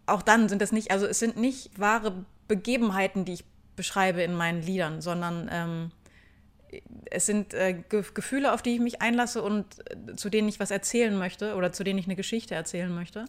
auch 0.06 0.22
dann 0.22 0.48
sind 0.48 0.62
es 0.62 0.72
nicht, 0.72 0.90
also 0.90 1.06
es 1.06 1.18
sind 1.18 1.36
nicht 1.36 1.78
wahre 1.78 2.24
Begebenheiten, 2.46 3.24
die 3.24 3.34
ich 3.34 3.44
beschreibe 3.76 4.22
in 4.22 4.34
meinen 4.34 4.62
Liedern, 4.62 5.00
sondern 5.02 5.48
ähm, 5.52 5.90
es 7.10 7.26
sind 7.26 7.54
äh, 7.54 7.74
Ge 7.88 8.02
Gefühle, 8.14 8.52
auf 8.52 8.62
die 8.62 8.74
ich 8.74 8.80
mich 8.80 9.00
einlasse 9.02 9.42
und 9.42 9.66
äh, 9.90 10.16
zu 10.16 10.30
denen 10.30 10.48
ich 10.48 10.60
was 10.60 10.70
erzählen 10.70 11.16
möchte 11.16 11.54
oder 11.54 11.72
zu 11.72 11.84
denen 11.84 11.98
ich 11.98 12.06
eine 12.06 12.16
Geschichte 12.16 12.54
erzählen 12.54 12.92
möchte. 12.92 13.26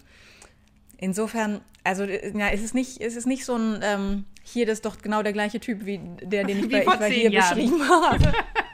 Insofern, 0.98 1.62
also 1.84 2.04
ja, 2.04 2.50
es 2.50 2.62
ist 2.62 2.76
nicht, 2.76 3.00
es 3.00 3.16
ist 3.16 3.26
nicht 3.26 3.46
so 3.46 3.56
ein, 3.56 3.80
ähm, 3.84 4.26
hier 4.44 4.66
das 4.66 4.80
ist 4.80 4.86
doch 4.86 5.02
genau 5.02 5.24
der 5.24 5.32
gleiche 5.34 5.60
Typ 5.60 5.86
wie 5.86 6.00
der, 6.22 6.44
den 6.44 6.60
ich 6.60 6.70
bei, 6.72 6.82
ich 6.82 6.86
bei 6.86 7.10
hier 7.10 7.32
Jahren. 7.32 7.56
beschrieben 7.56 7.88
habe. 7.88 8.34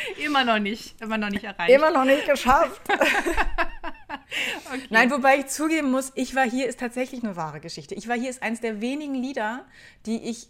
immer 0.24 0.44
noch 0.44 0.58
nicht, 0.58 1.00
immer 1.00 1.18
noch 1.18 1.30
nicht 1.30 1.44
erreicht. 1.44 1.72
Immer 1.72 1.90
noch 1.90 2.04
nicht 2.04 2.26
geschafft. 2.26 2.82
okay. 2.88 4.86
Nein, 4.90 5.10
wobei 5.10 5.38
ich 5.38 5.46
zugeben 5.46 5.90
muss, 5.90 6.12
ich 6.14 6.34
war 6.34 6.48
hier 6.48 6.66
ist 6.68 6.80
tatsächlich 6.80 7.22
eine 7.22 7.36
wahre 7.36 7.60
Geschichte. 7.60 7.94
Ich 7.94 8.08
war 8.08 8.16
hier 8.16 8.30
ist 8.30 8.42
eines 8.42 8.60
der 8.60 8.80
wenigen 8.80 9.14
Lieder, 9.14 9.66
die 10.06 10.28
ich 10.30 10.48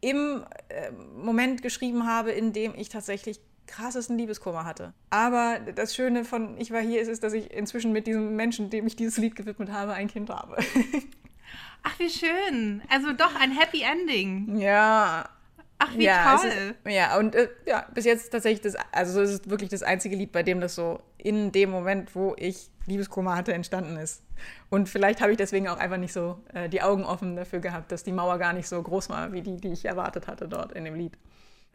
im 0.00 0.44
äh, 0.68 0.90
Moment 1.16 1.62
geschrieben 1.62 2.06
habe, 2.06 2.30
in 2.30 2.52
dem 2.52 2.74
ich 2.74 2.88
tatsächlich 2.88 3.40
krassesten 3.66 4.18
Liebeskummer 4.18 4.64
hatte. 4.64 4.92
Aber 5.10 5.60
das 5.60 5.94
Schöne 5.94 6.24
von 6.24 6.58
Ich 6.58 6.72
war 6.72 6.80
hier 6.80 7.00
ist, 7.00 7.08
ist, 7.08 7.22
dass 7.22 7.32
ich 7.32 7.52
inzwischen 7.52 7.92
mit 7.92 8.06
diesem 8.06 8.34
Menschen, 8.34 8.70
dem 8.70 8.86
ich 8.86 8.96
dieses 8.96 9.18
Lied 9.18 9.36
gewidmet 9.36 9.70
habe, 9.70 9.92
ein 9.92 10.08
Kind 10.08 10.30
habe. 10.30 10.56
Ach, 11.82 11.98
wie 11.98 12.10
schön. 12.10 12.82
Also 12.88 13.12
doch 13.12 13.34
ein 13.40 13.52
Happy 13.52 13.82
Ending. 13.82 14.58
Ja, 14.58 15.28
Ach, 15.82 15.96
wie 15.96 16.04
ja, 16.04 16.36
toll. 16.36 16.48
Ist, 16.48 16.92
ja, 16.92 17.18
und 17.18 17.34
äh, 17.34 17.48
ja, 17.66 17.86
bis 17.94 18.04
jetzt 18.04 18.30
tatsächlich 18.30 18.60
das, 18.60 18.76
also 18.92 19.22
es 19.22 19.30
ist 19.30 19.48
wirklich 19.48 19.70
das 19.70 19.82
einzige 19.82 20.14
Lied, 20.14 20.30
bei 20.30 20.42
dem 20.42 20.60
das 20.60 20.74
so 20.74 21.00
in 21.16 21.52
dem 21.52 21.70
Moment, 21.70 22.14
wo 22.14 22.34
ich 22.38 22.68
Liebeskummer 22.84 23.34
hatte, 23.34 23.54
entstanden 23.54 23.96
ist. 23.96 24.22
Und 24.68 24.90
vielleicht 24.90 25.22
habe 25.22 25.32
ich 25.32 25.38
deswegen 25.38 25.68
auch 25.68 25.78
einfach 25.78 25.96
nicht 25.96 26.12
so 26.12 26.38
äh, 26.52 26.68
die 26.68 26.82
Augen 26.82 27.04
offen 27.04 27.34
dafür 27.34 27.60
gehabt, 27.60 27.92
dass 27.92 28.04
die 28.04 28.12
Mauer 28.12 28.36
gar 28.38 28.52
nicht 28.52 28.68
so 28.68 28.82
groß 28.82 29.08
war, 29.08 29.32
wie 29.32 29.40
die, 29.40 29.56
die 29.56 29.72
ich 29.72 29.86
erwartet 29.86 30.28
hatte 30.28 30.48
dort 30.48 30.72
in 30.72 30.84
dem 30.84 30.94
Lied. 30.94 31.16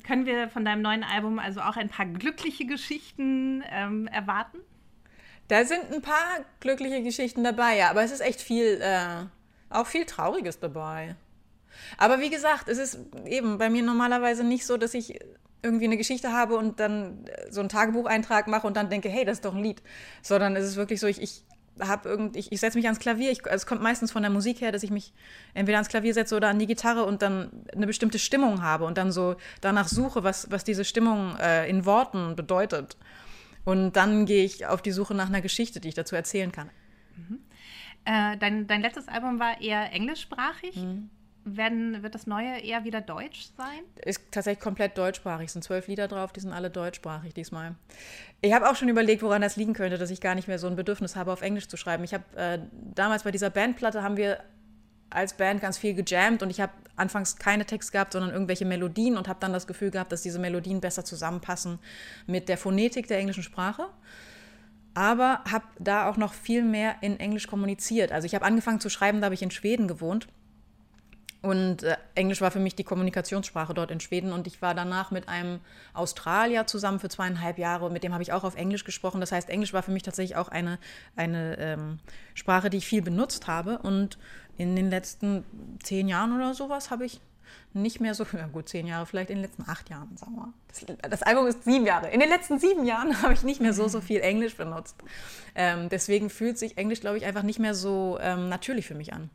Können 0.03 0.27
wir 0.27 0.49
von 0.49 0.63
deinem 0.63 0.83
neuen 0.83 1.03
Album 1.03 1.39
also 1.39 1.61
auch 1.61 1.75
ein 1.75 1.89
paar 1.89 2.05
glückliche 2.05 2.67
Geschichten 2.67 3.63
ähm, 3.71 4.05
erwarten? 4.07 4.59
Da 5.47 5.65
sind 5.65 5.91
ein 5.91 6.03
paar 6.03 6.45
glückliche 6.59 7.01
Geschichten 7.01 7.43
dabei, 7.43 7.77
ja, 7.77 7.89
aber 7.89 8.03
es 8.03 8.11
ist 8.11 8.21
echt 8.21 8.41
viel, 8.41 8.79
äh, 8.81 9.25
auch 9.71 9.87
viel 9.87 10.05
Trauriges 10.05 10.59
dabei. 10.59 11.15
Aber 11.97 12.19
wie 12.19 12.29
gesagt, 12.29 12.67
es 12.67 12.77
ist 12.77 12.99
eben 13.25 13.57
bei 13.57 13.69
mir 13.69 13.83
normalerweise 13.83 14.43
nicht 14.43 14.65
so, 14.65 14.77
dass 14.77 14.93
ich 14.93 15.19
irgendwie 15.61 15.85
eine 15.85 15.97
Geschichte 15.97 16.31
habe 16.31 16.57
und 16.57 16.79
dann 16.79 17.25
so 17.49 17.59
einen 17.59 17.69
Tagebucheintrag 17.69 18.47
mache 18.47 18.67
und 18.67 18.77
dann 18.77 18.89
denke, 18.89 19.09
hey, 19.09 19.25
das 19.25 19.37
ist 19.37 19.45
doch 19.45 19.55
ein 19.55 19.63
Lied. 19.63 19.81
Sondern 20.21 20.55
es 20.55 20.65
ist 20.65 20.75
wirklich 20.75 20.99
so, 20.99 21.07
ich, 21.07 21.21
ich 21.21 21.43
habe 21.79 22.07
irgendwie, 22.07 22.39
ich, 22.39 22.51
ich 22.51 22.59
setze 22.59 22.77
mich 22.77 22.85
ans 22.85 22.99
Klavier. 22.99 23.31
Ich, 23.31 23.43
also 23.45 23.55
es 23.55 23.65
kommt 23.65 23.81
meistens 23.81 24.11
von 24.11 24.21
der 24.21 24.31
Musik 24.31 24.61
her, 24.61 24.71
dass 24.71 24.83
ich 24.83 24.91
mich 24.91 25.13
entweder 25.53 25.77
ans 25.77 25.89
Klavier 25.89 26.13
setze 26.13 26.35
oder 26.35 26.49
an 26.49 26.59
die 26.59 26.67
Gitarre 26.67 27.03
und 27.03 27.21
dann 27.21 27.51
eine 27.73 27.87
bestimmte 27.87 28.19
Stimmung 28.19 28.61
habe 28.61 28.85
und 28.85 28.97
dann 28.97 29.11
so 29.11 29.35
danach 29.61 29.87
suche, 29.87 30.23
was, 30.23 30.49
was 30.51 30.63
diese 30.63 30.85
Stimmung 30.85 31.35
äh, 31.37 31.67
in 31.69 31.85
Worten 31.85 32.35
bedeutet. 32.35 32.97
Und 33.65 33.93
dann 33.93 34.25
gehe 34.25 34.45
ich 34.45 34.67
auf 34.67 34.81
die 34.81 34.91
Suche 34.91 35.15
nach 35.15 35.27
einer 35.27 35.41
Geschichte, 35.41 35.79
die 35.79 35.89
ich 35.89 35.95
dazu 35.95 36.15
erzählen 36.15 36.51
kann. 36.51 36.69
Mhm. 37.17 37.39
Äh, 38.05 38.37
dein, 38.37 38.67
dein 38.67 38.81
letztes 38.81 39.07
Album 39.07 39.39
war 39.39 39.59
eher 39.59 39.91
englischsprachig. 39.91 40.75
Mhm. 40.75 41.09
Werden, 41.47 42.01
wird 42.01 42.15
das 42.15 42.25
neue 42.25 42.57
eher 42.59 42.85
wieder 42.85 43.01
deutsch 43.01 43.49
sein? 43.55 43.81
Ist 44.03 44.19
tatsächlich 44.31 44.63
komplett 44.63 44.97
deutschsprachig. 44.97 45.45
Es 45.45 45.53
sind 45.53 45.63
zwölf 45.63 45.87
Lieder 45.87 46.07
drauf, 46.07 46.33
die 46.33 46.39
sind 46.39 46.51
alle 46.51 46.71
deutschsprachig 46.71 47.35
diesmal. 47.35 47.75
Ich 48.41 48.51
habe 48.51 48.67
auch 48.67 48.75
schon 48.75 48.89
überlegt, 48.89 49.21
woran 49.21 49.43
das 49.43 49.55
liegen 49.55 49.73
könnte, 49.73 49.99
dass 49.99 50.09
ich 50.09 50.21
gar 50.21 50.33
nicht 50.33 50.47
mehr 50.47 50.57
so 50.57 50.65
ein 50.65 50.75
Bedürfnis 50.75 51.15
habe, 51.15 51.31
auf 51.31 51.43
Englisch 51.43 51.67
zu 51.67 51.77
schreiben. 51.77 52.03
Ich 52.03 52.15
habe 52.15 52.23
äh, 52.35 52.59
damals 52.95 53.23
bei 53.23 53.31
dieser 53.31 53.51
Bandplatte 53.51 54.01
haben 54.01 54.17
wir 54.17 54.39
als 55.11 55.35
Band 55.37 55.61
ganz 55.61 55.77
viel 55.77 55.93
gejammt 55.93 56.41
und 56.41 56.49
ich 56.49 56.59
habe 56.59 56.73
anfangs 56.95 57.35
keine 57.37 57.65
Text 57.65 57.91
gehabt, 57.91 58.13
sondern 58.13 58.31
irgendwelche 58.31 58.65
Melodien 58.65 59.15
und 59.15 59.27
habe 59.27 59.39
dann 59.39 59.53
das 59.53 59.67
Gefühl 59.67 59.91
gehabt, 59.91 60.11
dass 60.11 60.23
diese 60.23 60.39
Melodien 60.39 60.81
besser 60.81 61.05
zusammenpassen 61.05 61.79
mit 62.25 62.49
der 62.49 62.57
Phonetik 62.57 63.07
der 63.07 63.19
englischen 63.19 63.43
Sprache. 63.43 63.87
Aber 64.93 65.41
habe 65.51 65.65
da 65.77 66.09
auch 66.09 66.17
noch 66.17 66.33
viel 66.33 66.63
mehr 66.63 66.95
in 67.01 67.19
Englisch 67.19 67.47
kommuniziert. 67.47 68.11
Also 68.11 68.25
ich 68.25 68.33
habe 68.33 68.45
angefangen 68.45 68.79
zu 68.79 68.89
schreiben, 68.89 69.19
da 69.19 69.25
habe 69.25 69.35
ich 69.35 69.43
in 69.43 69.51
Schweden 69.51 69.87
gewohnt 69.87 70.27
und 71.45 71.83
äh, 71.83 71.95
Englisch 72.15 72.41
war 72.41 72.49
für 72.49 72.59
mich 72.59 72.75
die 72.75 72.83
Kommunikationssprache 72.83 73.75
dort 73.75 73.91
in 73.91 73.99
Schweden. 73.99 74.33
Und 74.33 74.47
ich 74.47 74.63
war 74.63 74.73
danach 74.73 75.11
mit 75.11 75.29
einem 75.29 75.59
Australier 75.93 76.65
zusammen 76.65 76.99
für 76.99 77.07
zweieinhalb 77.07 77.59
Jahre. 77.59 77.91
Mit 77.91 78.03
dem 78.03 78.13
habe 78.13 78.23
ich 78.23 78.33
auch 78.33 78.43
auf 78.43 78.55
Englisch 78.55 78.83
gesprochen. 78.83 79.21
Das 79.21 79.31
heißt, 79.31 79.49
Englisch 79.49 79.71
war 79.71 79.83
für 79.83 79.91
mich 79.91 80.01
tatsächlich 80.01 80.37
auch 80.37 80.49
eine, 80.49 80.79
eine 81.15 81.57
ähm, 81.59 81.99
Sprache, 82.33 82.71
die 82.71 82.77
ich 82.77 82.87
viel 82.87 83.03
benutzt 83.03 83.45
habe. 83.45 83.77
Und 83.77 84.17
in 84.57 84.75
den 84.75 84.89
letzten 84.89 85.45
zehn 85.83 86.07
Jahren 86.07 86.35
oder 86.35 86.55
sowas 86.55 86.89
habe 86.89 87.05
ich 87.05 87.21
nicht 87.73 88.01
mehr 88.01 88.15
so, 88.15 88.25
ja 88.33 88.47
gut, 88.47 88.67
zehn 88.67 88.87
Jahre, 88.87 89.05
vielleicht 89.05 89.29
in 89.29 89.35
den 89.35 89.43
letzten 89.43 89.69
acht 89.69 89.87
Jahren, 89.91 90.17
sagen 90.17 90.35
wir. 90.35 90.51
Das, 90.67 91.11
das 91.11 91.21
Album 91.21 91.45
ist 91.45 91.63
sieben 91.63 91.85
Jahre. 91.85 92.09
In 92.09 92.21
den 92.21 92.29
letzten 92.29 92.57
sieben 92.57 92.85
Jahren 92.85 93.21
habe 93.21 93.33
ich 93.33 93.43
nicht 93.43 93.61
mehr 93.61 93.73
so, 93.73 93.87
so 93.87 94.01
viel 94.01 94.21
Englisch 94.21 94.55
benutzt. 94.55 94.95
Ähm, 95.53 95.89
deswegen 95.89 96.31
fühlt 96.31 96.57
sich 96.57 96.79
Englisch, 96.79 97.01
glaube 97.01 97.17
ich, 97.17 97.25
einfach 97.25 97.43
nicht 97.43 97.59
mehr 97.59 97.75
so 97.75 98.17
ähm, 98.19 98.49
natürlich 98.49 98.87
für 98.87 98.95
mich 98.95 99.13
an. 99.13 99.29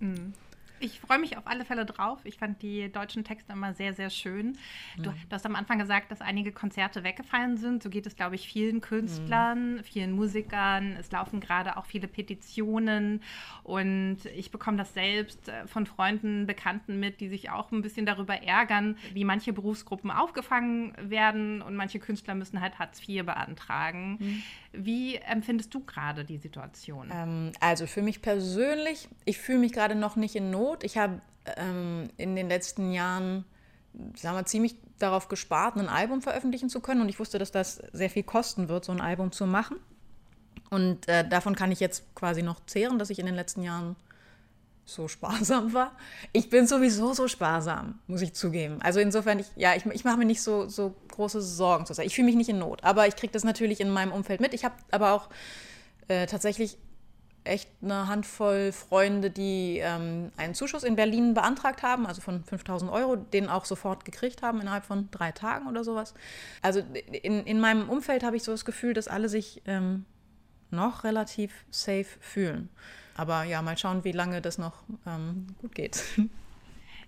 Mhm. 0.00 0.32
Ich 0.82 0.98
freue 0.98 1.20
mich 1.20 1.36
auf 1.36 1.46
alle 1.46 1.64
Fälle 1.64 1.86
drauf. 1.86 2.18
Ich 2.24 2.38
fand 2.38 2.60
die 2.60 2.90
deutschen 2.90 3.22
Texte 3.22 3.52
immer 3.52 3.72
sehr, 3.72 3.94
sehr 3.94 4.10
schön. 4.10 4.58
Du, 4.96 5.10
mhm. 5.10 5.14
du, 5.28 5.34
hast 5.34 5.46
am 5.46 5.54
Anfang 5.54 5.78
gesagt, 5.78 6.10
dass 6.10 6.20
einige 6.20 6.50
Konzerte 6.50 7.04
weggefallen 7.04 7.56
sind. 7.56 7.84
So 7.84 7.88
geht 7.88 8.04
es, 8.04 8.16
glaube 8.16 8.34
ich, 8.34 8.48
vielen 8.48 8.80
Künstlern, 8.80 9.76
mhm. 9.76 9.84
vielen 9.84 10.10
Musikern. 10.10 10.96
Es 10.98 11.12
laufen 11.12 11.38
gerade 11.38 11.76
auch 11.76 11.84
viele 11.84 12.08
Petitionen. 12.08 13.22
Und 13.62 14.24
ich 14.34 14.50
bekomme 14.50 14.76
das 14.76 14.92
selbst 14.92 15.48
äh, 15.48 15.68
von 15.68 15.86
Freunden, 15.86 16.48
Bekannten 16.48 16.98
mit, 16.98 17.20
die 17.20 17.28
sich 17.28 17.50
auch 17.50 17.70
ein 17.70 17.82
bisschen 17.82 18.04
darüber 18.04 18.42
ärgern, 18.42 18.96
wie 19.14 19.24
manche 19.24 19.52
Berufsgruppen 19.52 20.10
aufgefangen 20.10 20.94
werden 20.98 21.62
und 21.62 21.76
manche 21.76 22.00
Künstler 22.00 22.34
müssen 22.34 22.60
halt 22.60 22.80
Hartz 22.80 23.00
IV 23.06 23.24
beantragen. 23.24 24.16
Mhm. 24.18 24.42
Wie 24.72 25.16
empfindest 25.16 25.72
du 25.74 25.80
gerade 25.80 26.24
die 26.24 26.38
Situation? 26.38 27.10
Ähm, 27.12 27.52
also 27.60 27.86
für 27.86 28.02
mich 28.02 28.22
persönlich, 28.22 29.08
ich 29.26 29.38
fühle 29.38 29.58
mich 29.58 29.72
gerade 29.72 29.94
noch 29.94 30.16
nicht 30.16 30.34
in 30.34 30.50
Not. 30.50 30.71
Ich 30.82 30.98
habe 30.98 31.20
ähm, 31.56 32.08
in 32.16 32.36
den 32.36 32.48
letzten 32.48 32.92
Jahren 32.92 33.44
sagen 34.16 34.36
wir, 34.36 34.44
ziemlich 34.46 34.76
darauf 34.98 35.28
gespart, 35.28 35.76
ein 35.76 35.88
Album 35.88 36.22
veröffentlichen 36.22 36.68
zu 36.68 36.80
können. 36.80 37.00
Und 37.00 37.08
ich 37.08 37.18
wusste, 37.18 37.38
dass 37.38 37.50
das 37.50 37.82
sehr 37.92 38.10
viel 38.10 38.22
kosten 38.22 38.68
wird, 38.68 38.84
so 38.84 38.92
ein 38.92 39.00
Album 39.00 39.32
zu 39.32 39.46
machen. 39.46 39.78
Und 40.70 41.08
äh, 41.08 41.28
davon 41.28 41.54
kann 41.54 41.70
ich 41.70 41.80
jetzt 41.80 42.14
quasi 42.14 42.42
noch 42.42 42.64
zehren, 42.66 42.98
dass 42.98 43.10
ich 43.10 43.18
in 43.18 43.26
den 43.26 43.34
letzten 43.34 43.62
Jahren 43.62 43.96
so 44.84 45.08
sparsam 45.08 45.72
war. 45.74 45.92
Ich 46.32 46.48
bin 46.50 46.66
sowieso 46.66 47.12
so 47.12 47.28
sparsam, 47.28 47.98
muss 48.06 48.22
ich 48.22 48.32
zugeben. 48.32 48.80
Also 48.80 49.00
insofern, 49.00 49.38
ich, 49.38 49.46
ja, 49.56 49.74
ich, 49.74 49.84
ich 49.86 50.04
mache 50.04 50.16
mir 50.16 50.24
nicht 50.24 50.42
so, 50.42 50.68
so 50.68 50.94
große 51.08 51.40
Sorgen 51.40 51.86
zurzeit. 51.86 52.06
Ich 52.06 52.14
fühle 52.14 52.26
mich 52.26 52.36
nicht 52.36 52.48
in 52.48 52.58
Not, 52.58 52.82
aber 52.84 53.06
ich 53.06 53.16
kriege 53.16 53.32
das 53.32 53.44
natürlich 53.44 53.80
in 53.80 53.90
meinem 53.90 54.12
Umfeld 54.12 54.40
mit. 54.40 54.54
Ich 54.54 54.64
habe 54.64 54.74
aber 54.90 55.12
auch 55.12 55.28
äh, 56.08 56.26
tatsächlich 56.26 56.78
echt 57.44 57.68
eine 57.82 58.08
Handvoll 58.08 58.72
Freunde, 58.72 59.30
die 59.30 59.78
ähm, 59.82 60.30
einen 60.36 60.54
Zuschuss 60.54 60.84
in 60.84 60.96
Berlin 60.96 61.34
beantragt 61.34 61.82
haben, 61.82 62.06
also 62.06 62.20
von 62.20 62.44
5000 62.44 62.90
Euro, 62.90 63.16
den 63.16 63.48
auch 63.48 63.64
sofort 63.64 64.04
gekriegt 64.04 64.42
haben 64.42 64.60
innerhalb 64.60 64.84
von 64.84 65.08
drei 65.10 65.32
Tagen 65.32 65.68
oder 65.68 65.84
sowas. 65.84 66.14
Also 66.60 66.80
in, 67.22 67.44
in 67.44 67.60
meinem 67.60 67.88
Umfeld 67.88 68.22
habe 68.22 68.36
ich 68.36 68.42
so 68.42 68.52
das 68.52 68.64
Gefühl, 68.64 68.94
dass 68.94 69.08
alle 69.08 69.28
sich 69.28 69.62
ähm, 69.66 70.04
noch 70.70 71.04
relativ 71.04 71.52
safe 71.70 72.06
fühlen. 72.20 72.68
Aber 73.16 73.44
ja, 73.44 73.60
mal 73.60 73.76
schauen, 73.76 74.04
wie 74.04 74.12
lange 74.12 74.40
das 74.40 74.58
noch 74.58 74.84
ähm, 75.06 75.48
gut 75.60 75.74
geht. 75.74 76.02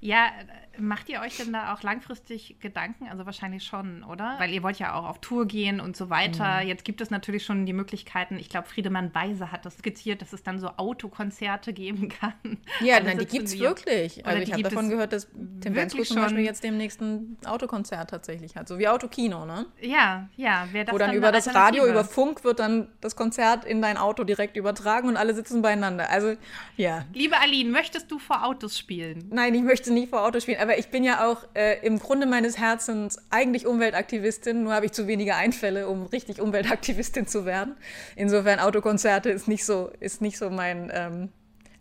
Ja, 0.04 0.30
Macht 0.78 1.08
ihr 1.08 1.20
euch 1.20 1.36
denn 1.36 1.52
da 1.52 1.72
auch 1.72 1.82
langfristig 1.82 2.56
Gedanken? 2.60 3.06
Also 3.08 3.26
wahrscheinlich 3.26 3.64
schon, 3.64 4.02
oder? 4.04 4.34
Weil 4.38 4.50
ihr 4.50 4.62
wollt 4.62 4.78
ja 4.78 4.94
auch 4.94 5.04
auf 5.04 5.20
Tour 5.20 5.46
gehen 5.46 5.80
und 5.80 5.96
so 5.96 6.10
weiter. 6.10 6.62
Mhm. 6.62 6.68
Jetzt 6.68 6.84
gibt 6.84 7.00
es 7.00 7.10
natürlich 7.10 7.44
schon 7.44 7.66
die 7.66 7.72
Möglichkeiten. 7.72 8.38
Ich 8.38 8.48
glaube, 8.48 8.66
Friedemann 8.66 9.14
Weise 9.14 9.52
hat 9.52 9.64
das 9.64 9.78
skizziert, 9.78 10.20
dass 10.22 10.32
es 10.32 10.42
dann 10.42 10.58
so 10.58 10.68
Autokonzerte 10.76 11.72
geben 11.72 12.08
kann. 12.20 12.32
Ja, 12.80 13.00
nein, 13.00 13.18
die 13.18 13.26
gibt 13.26 13.46
es 13.46 13.58
wirklich. 13.58 14.26
Also 14.26 14.42
ich 14.42 14.52
habe 14.52 14.62
davon 14.62 14.88
gehört, 14.88 15.12
dass 15.12 15.28
Tim 15.60 15.74
Bensko 15.74 16.02
zum 16.02 16.16
Beispiel 16.16 16.44
jetzt 16.44 16.64
demnächst 16.64 17.00
ein 17.00 17.36
Autokonzert 17.44 18.10
tatsächlich 18.10 18.56
hat. 18.56 18.68
So 18.68 18.78
wie 18.78 18.88
Autokino, 18.88 19.46
ne? 19.46 19.66
Ja, 19.80 20.28
ja. 20.36 20.68
Wer 20.72 20.84
das 20.84 20.94
Wo 20.94 20.98
dann, 20.98 21.10
dann 21.10 21.16
über 21.16 21.30
das 21.30 21.54
Radio, 21.54 21.86
über 21.86 22.04
Funk 22.04 22.42
wird 22.44 22.58
dann 22.58 22.88
das 23.00 23.14
Konzert 23.16 23.64
in 23.64 23.80
dein 23.80 23.96
Auto 23.96 24.24
direkt 24.24 24.56
übertragen 24.56 25.08
und 25.08 25.16
alle 25.16 25.34
sitzen 25.34 25.62
beieinander. 25.62 26.10
Also, 26.10 26.34
ja. 26.76 27.04
Liebe 27.12 27.38
Aline, 27.38 27.70
möchtest 27.70 28.10
du 28.10 28.18
vor 28.18 28.44
Autos 28.44 28.78
spielen? 28.78 29.28
Nein, 29.30 29.54
ich 29.54 29.62
möchte 29.62 29.92
nicht 29.94 30.10
vor 30.10 30.22
Autos 30.22 30.42
spielen 30.42 30.60
aber 30.60 30.78
ich 30.78 30.88
bin 30.88 31.04
ja 31.04 31.26
auch 31.26 31.44
äh, 31.54 31.84
im 31.84 31.98
Grunde 31.98 32.26
meines 32.26 32.58
Herzens 32.58 33.18
eigentlich 33.30 33.66
Umweltaktivistin, 33.66 34.62
nur 34.62 34.74
habe 34.74 34.86
ich 34.86 34.92
zu 34.92 35.06
wenige 35.06 35.36
Einfälle, 35.36 35.88
um 35.88 36.06
richtig 36.06 36.40
Umweltaktivistin 36.40 37.26
zu 37.26 37.44
werden. 37.44 37.76
Insofern 38.16 38.58
Autokonzerte 38.60 39.30
ist 39.30 39.48
nicht 39.48 39.64
so, 39.64 39.90
ist 40.00 40.20
nicht 40.20 40.38
so 40.38 40.50
mein 40.50 40.90
ähm, 40.92 41.28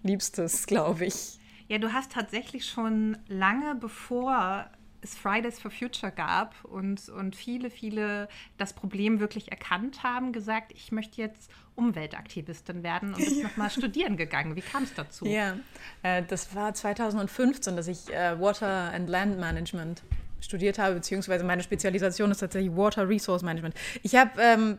Liebstes, 0.04 0.68
glaube 0.68 1.06
ich. 1.06 1.40
Ja, 1.68 1.78
du 1.78 1.94
hast 1.94 2.12
tatsächlich 2.12 2.66
schon 2.66 3.18
lange 3.28 3.76
bevor 3.76 4.70
es 5.04 5.16
Fridays 5.16 5.60
for 5.60 5.70
Future 5.70 6.12
gab 6.12 6.56
und, 6.64 7.10
und 7.10 7.36
viele, 7.36 7.70
viele 7.70 8.28
das 8.58 8.74
Problem 8.74 9.20
wirklich 9.20 9.52
erkannt 9.52 10.04
haben, 10.04 10.32
gesagt, 10.32 10.72
ich 10.74 10.92
möchte 10.92 11.22
jetzt 11.22 11.52
Umweltaktivistin 11.76 12.84
werden 12.84 13.14
und 13.14 13.24
bist 13.24 13.38
ja. 13.38 13.44
nochmal 13.48 13.70
studieren 13.70 14.18
gegangen. 14.18 14.56
Wie 14.56 14.62
kam 14.62 14.84
es 14.84 14.94
dazu? 14.94 15.26
Ja, 15.26 15.58
äh, 16.04 16.24
das 16.28 16.56
war 16.56 16.74
2015, 16.74 17.76
dass 17.76 17.88
ich 17.88 18.12
äh, 18.14 18.40
Water 18.40 18.92
and 18.94 19.10
Land 19.10 19.40
Management 19.40 20.04
studiert 20.40 20.78
habe, 20.78 20.96
beziehungsweise 20.96 21.44
meine 21.44 21.64
Spezialisation 21.64 22.32
ist 22.32 22.40
tatsächlich 22.40 22.76
Water 22.76 23.08
Resource 23.08 23.44
Management. 23.44 23.76
Ich 24.02 24.16
habe 24.16 24.32
ähm, 24.42 24.78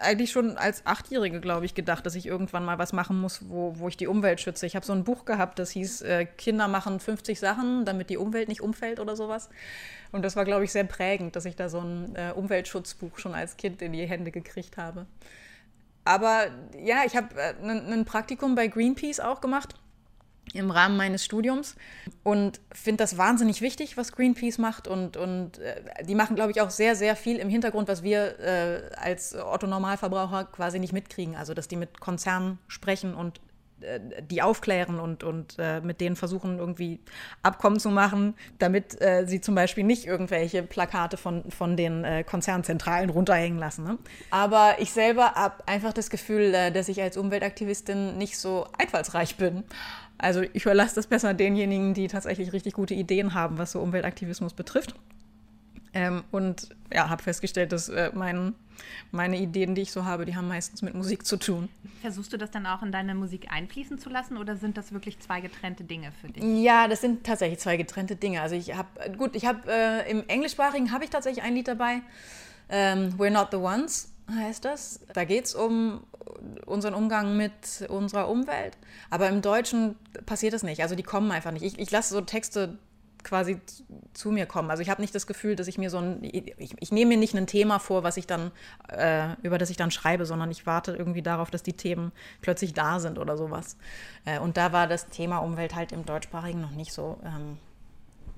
eigentlich 0.00 0.30
schon 0.30 0.56
als 0.56 0.86
Achtjährige, 0.86 1.40
glaube 1.40 1.66
ich, 1.66 1.74
gedacht, 1.74 2.06
dass 2.06 2.14
ich 2.14 2.26
irgendwann 2.26 2.64
mal 2.64 2.78
was 2.78 2.92
machen 2.92 3.20
muss, 3.20 3.48
wo, 3.48 3.78
wo 3.78 3.88
ich 3.88 3.96
die 3.96 4.06
Umwelt 4.06 4.40
schütze. 4.40 4.66
Ich 4.66 4.76
habe 4.76 4.86
so 4.86 4.92
ein 4.92 5.04
Buch 5.04 5.24
gehabt, 5.24 5.58
das 5.58 5.70
hieß 5.70 6.02
äh, 6.02 6.24
Kinder 6.24 6.68
machen 6.68 7.00
50 7.00 7.38
Sachen, 7.38 7.84
damit 7.84 8.10
die 8.10 8.16
Umwelt 8.16 8.48
nicht 8.48 8.60
umfällt 8.60 9.00
oder 9.00 9.16
sowas. 9.16 9.48
Und 10.12 10.22
das 10.22 10.36
war, 10.36 10.44
glaube 10.44 10.64
ich, 10.64 10.72
sehr 10.72 10.84
prägend, 10.84 11.36
dass 11.36 11.44
ich 11.44 11.56
da 11.56 11.68
so 11.68 11.80
ein 11.80 12.14
äh, 12.16 12.32
Umweltschutzbuch 12.34 13.18
schon 13.18 13.34
als 13.34 13.56
Kind 13.56 13.82
in 13.82 13.92
die 13.92 14.06
Hände 14.06 14.30
gekriegt 14.30 14.76
habe. 14.76 15.06
Aber 16.04 16.46
ja, 16.80 17.02
ich 17.04 17.16
habe 17.16 17.28
ein 17.62 18.00
äh, 18.00 18.04
Praktikum 18.04 18.54
bei 18.54 18.68
Greenpeace 18.68 19.20
auch 19.20 19.40
gemacht 19.40 19.74
im 20.54 20.70
Rahmen 20.70 20.96
meines 20.96 21.24
Studiums 21.24 21.76
und 22.22 22.60
finde 22.72 22.98
das 23.04 23.18
wahnsinnig 23.18 23.60
wichtig, 23.60 23.96
was 23.96 24.12
Greenpeace 24.12 24.58
macht 24.58 24.88
und, 24.88 25.16
und 25.16 25.58
äh, 25.58 26.04
die 26.04 26.14
machen, 26.14 26.36
glaube 26.36 26.52
ich, 26.52 26.60
auch 26.60 26.70
sehr, 26.70 26.96
sehr 26.96 27.16
viel 27.16 27.36
im 27.36 27.48
Hintergrund, 27.48 27.88
was 27.88 28.02
wir 28.02 28.38
äh, 28.40 28.90
als 28.96 29.34
Otto-Normalverbraucher 29.34 30.44
quasi 30.44 30.78
nicht 30.78 30.92
mitkriegen. 30.92 31.36
Also, 31.36 31.54
dass 31.54 31.68
die 31.68 31.76
mit 31.76 32.00
Konzernen 32.00 32.58
sprechen 32.68 33.14
und 33.14 33.40
äh, 33.80 34.00
die 34.22 34.42
aufklären 34.42 34.98
und, 34.98 35.22
und 35.22 35.56
äh, 35.58 35.80
mit 35.80 36.00
denen 36.00 36.16
versuchen, 36.16 36.58
irgendwie 36.58 37.00
Abkommen 37.42 37.78
zu 37.78 37.90
machen, 37.90 38.34
damit 38.58 39.00
äh, 39.00 39.24
sie 39.26 39.40
zum 39.40 39.54
Beispiel 39.54 39.84
nicht 39.84 40.04
irgendwelche 40.04 40.62
Plakate 40.62 41.16
von, 41.16 41.50
von 41.50 41.76
den 41.76 42.04
äh, 42.04 42.24
Konzernzentralen 42.24 43.10
runterhängen 43.10 43.58
lassen. 43.58 43.84
Ne? 43.84 43.98
Aber 44.30 44.76
ich 44.80 44.92
selber 44.92 45.32
habe 45.34 45.66
einfach 45.66 45.92
das 45.92 46.10
Gefühl, 46.10 46.52
dass 46.72 46.88
ich 46.88 47.00
als 47.00 47.16
Umweltaktivistin 47.16 48.18
nicht 48.18 48.38
so 48.38 48.66
einfallsreich 48.76 49.36
bin. 49.36 49.64
Also 50.18 50.42
ich 50.52 50.64
überlasse 50.64 50.96
das 50.96 51.06
besser 51.06 51.32
denjenigen, 51.32 51.94
die 51.94 52.08
tatsächlich 52.08 52.52
richtig 52.52 52.74
gute 52.74 52.94
Ideen 52.94 53.34
haben, 53.34 53.56
was 53.58 53.72
so 53.72 53.80
Umweltaktivismus 53.80 54.52
betrifft. 54.52 54.94
Ähm, 55.94 56.24
und 56.30 56.68
ja, 56.92 57.08
habe 57.08 57.22
festgestellt, 57.22 57.72
dass 57.72 57.88
äh, 57.88 58.10
mein, 58.14 58.54
meine 59.10 59.38
Ideen, 59.38 59.74
die 59.74 59.82
ich 59.82 59.92
so 59.92 60.04
habe, 60.04 60.26
die 60.26 60.36
haben 60.36 60.48
meistens 60.48 60.82
mit 60.82 60.94
Musik 60.94 61.24
zu 61.24 61.38
tun. 61.38 61.68
Versuchst 62.02 62.32
du 62.32 62.36
das 62.36 62.50
dann 62.50 62.66
auch 62.66 62.82
in 62.82 62.92
deine 62.92 63.14
Musik 63.14 63.46
einfließen 63.50 63.98
zu 63.98 64.10
lassen 64.10 64.36
oder 64.36 64.56
sind 64.56 64.76
das 64.76 64.92
wirklich 64.92 65.18
zwei 65.20 65.40
getrennte 65.40 65.84
Dinge 65.84 66.12
für 66.20 66.28
dich? 66.28 66.42
Ja, 66.62 66.88
das 66.88 67.00
sind 67.00 67.24
tatsächlich 67.24 67.60
zwei 67.60 67.76
getrennte 67.76 68.16
Dinge. 68.16 68.42
Also 68.42 68.54
ich 68.54 68.76
habe, 68.76 68.88
gut, 69.16 69.34
ich 69.34 69.46
habe 69.46 69.60
äh, 69.66 70.10
im 70.10 70.28
Englischsprachigen 70.28 70.92
habe 70.92 71.04
ich 71.04 71.10
tatsächlich 71.10 71.44
ein 71.44 71.54
Lied 71.54 71.68
dabei. 71.68 72.02
Ähm, 72.68 73.14
We're 73.16 73.30
Not 73.30 73.48
the 73.52 73.56
Ones 73.56 74.12
heißt 74.30 74.64
das. 74.64 75.00
Da 75.14 75.24
geht 75.24 75.46
es 75.46 75.54
um 75.54 76.02
unseren 76.66 76.94
Umgang 76.94 77.36
mit 77.36 77.86
unserer 77.88 78.28
Umwelt. 78.28 78.76
Aber 79.10 79.28
im 79.28 79.42
Deutschen 79.42 79.96
passiert 80.26 80.52
das 80.52 80.62
nicht. 80.62 80.82
Also 80.82 80.94
die 80.94 81.02
kommen 81.02 81.30
einfach 81.30 81.52
nicht. 81.52 81.62
Ich, 81.62 81.78
ich 81.78 81.90
lasse 81.90 82.14
so 82.14 82.20
Texte 82.20 82.78
quasi 83.24 83.60
zu 84.14 84.30
mir 84.30 84.46
kommen. 84.46 84.70
Also 84.70 84.82
ich 84.82 84.90
habe 84.90 85.00
nicht 85.00 85.14
das 85.14 85.26
Gefühl, 85.26 85.56
dass 85.56 85.66
ich 85.66 85.78
mir 85.78 85.90
so 85.90 85.98
ein, 85.98 86.18
ich, 86.22 86.74
ich 86.78 86.92
nehme 86.92 87.10
mir 87.10 87.18
nicht 87.18 87.34
ein 87.34 87.46
Thema 87.46 87.78
vor, 87.78 88.02
was 88.02 88.16
ich 88.16 88.26
dann, 88.26 88.52
äh, 88.88 89.34
über 89.42 89.58
das 89.58 89.70
ich 89.70 89.76
dann 89.76 89.90
schreibe, 89.90 90.24
sondern 90.24 90.50
ich 90.50 90.66
warte 90.66 90.94
irgendwie 90.94 91.22
darauf, 91.22 91.50
dass 91.50 91.62
die 91.62 91.72
Themen 91.72 92.12
plötzlich 92.40 92.74
da 92.74 93.00
sind 93.00 93.18
oder 93.18 93.36
sowas. 93.36 93.76
Äh, 94.24 94.38
und 94.38 94.56
da 94.56 94.72
war 94.72 94.86
das 94.86 95.08
Thema 95.08 95.38
Umwelt 95.38 95.74
halt 95.74 95.92
im 95.92 96.06
Deutschsprachigen 96.06 96.60
noch 96.60 96.70
nicht 96.70 96.92
so 96.92 97.18
ähm, 97.24 97.58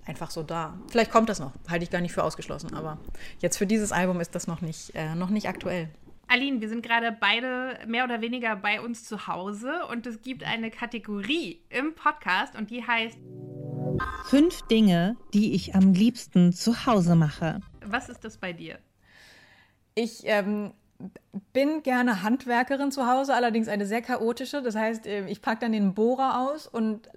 einfach 0.07 0.31
so 0.31 0.43
da. 0.43 0.75
Vielleicht 0.89 1.11
kommt 1.11 1.29
das 1.29 1.41
noch, 1.41 1.53
halte 1.69 1.85
ich 1.85 1.91
gar 1.91 2.01
nicht 2.01 2.13
für 2.13 2.25
ausgeschlossen, 2.25 2.75
aber 2.75 2.99
jetzt 3.39 3.59
für 3.59 3.67
dieses 3.67 3.93
Album 3.93 4.21
ist 4.21 4.35
das 4.35 4.47
noch 4.47 4.61
nicht, 4.61 4.95
äh, 4.95 5.15
noch 5.15 5.31
nicht 5.31 5.49
aktuell. 5.49 5.89
Aline, 6.31 6.61
wir 6.61 6.69
sind 6.69 6.87
gerade 6.87 7.11
beide 7.11 7.77
mehr 7.89 8.05
oder 8.05 8.21
weniger 8.21 8.55
bei 8.55 8.81
uns 8.81 9.05
zu 9.05 9.27
Hause 9.27 9.85
und 9.91 10.07
es 10.07 10.23
gibt 10.23 10.45
eine 10.45 10.71
Kategorie 10.71 11.61
im 11.71 11.93
Podcast 11.97 12.57
und 12.57 12.71
die 12.71 12.87
heißt 12.87 13.19
Fünf 14.27 14.63
Dinge, 14.69 15.17
die 15.35 15.55
ich 15.55 15.75
am 15.75 15.93
liebsten 15.93 16.53
zu 16.53 16.87
Hause 16.87 17.17
mache. 17.17 17.61
Was 17.85 18.09
ist 18.09 18.25
das 18.25 18.37
bei 18.37 18.53
dir? 18.53 18.79
Ich 19.97 20.21
ähm, 20.23 20.73
bin 21.53 21.83
gerne 21.83 22.23
Handwerkerin 22.23 22.93
zu 22.93 23.09
Hause, 23.09 23.35
allerdings 23.35 23.67
eine 23.67 23.85
sehr 23.85 24.01
chaotische. 24.01 24.63
Das 24.63 24.77
heißt, 24.77 25.09
ähm, 25.09 25.27
ich 25.27 25.43
packe 25.43 25.63
dann 25.63 25.73
den 25.73 25.95
Bohrer 25.95 26.49
aus 26.49 26.69
und 26.69 27.11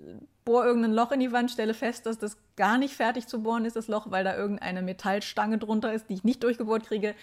bohre 0.43 0.65
irgendein 0.65 0.93
Loch 0.93 1.11
in 1.11 1.19
die 1.19 1.31
Wand, 1.31 1.51
stelle 1.51 1.75
fest, 1.75 2.07
dass 2.07 2.17
das 2.17 2.35
gar 2.55 2.79
nicht 2.79 2.95
fertig 2.95 3.27
zu 3.27 3.43
bohren 3.43 3.65
ist, 3.65 3.75
das 3.75 3.87
Loch, 3.87 4.09
weil 4.09 4.23
da 4.23 4.35
irgendeine 4.35 4.81
Metallstange 4.81 5.59
drunter 5.59 5.93
ist, 5.93 6.09
die 6.09 6.15
ich 6.15 6.23
nicht 6.23 6.41
durchgebohrt 6.41 6.87
kriege. 6.87 7.13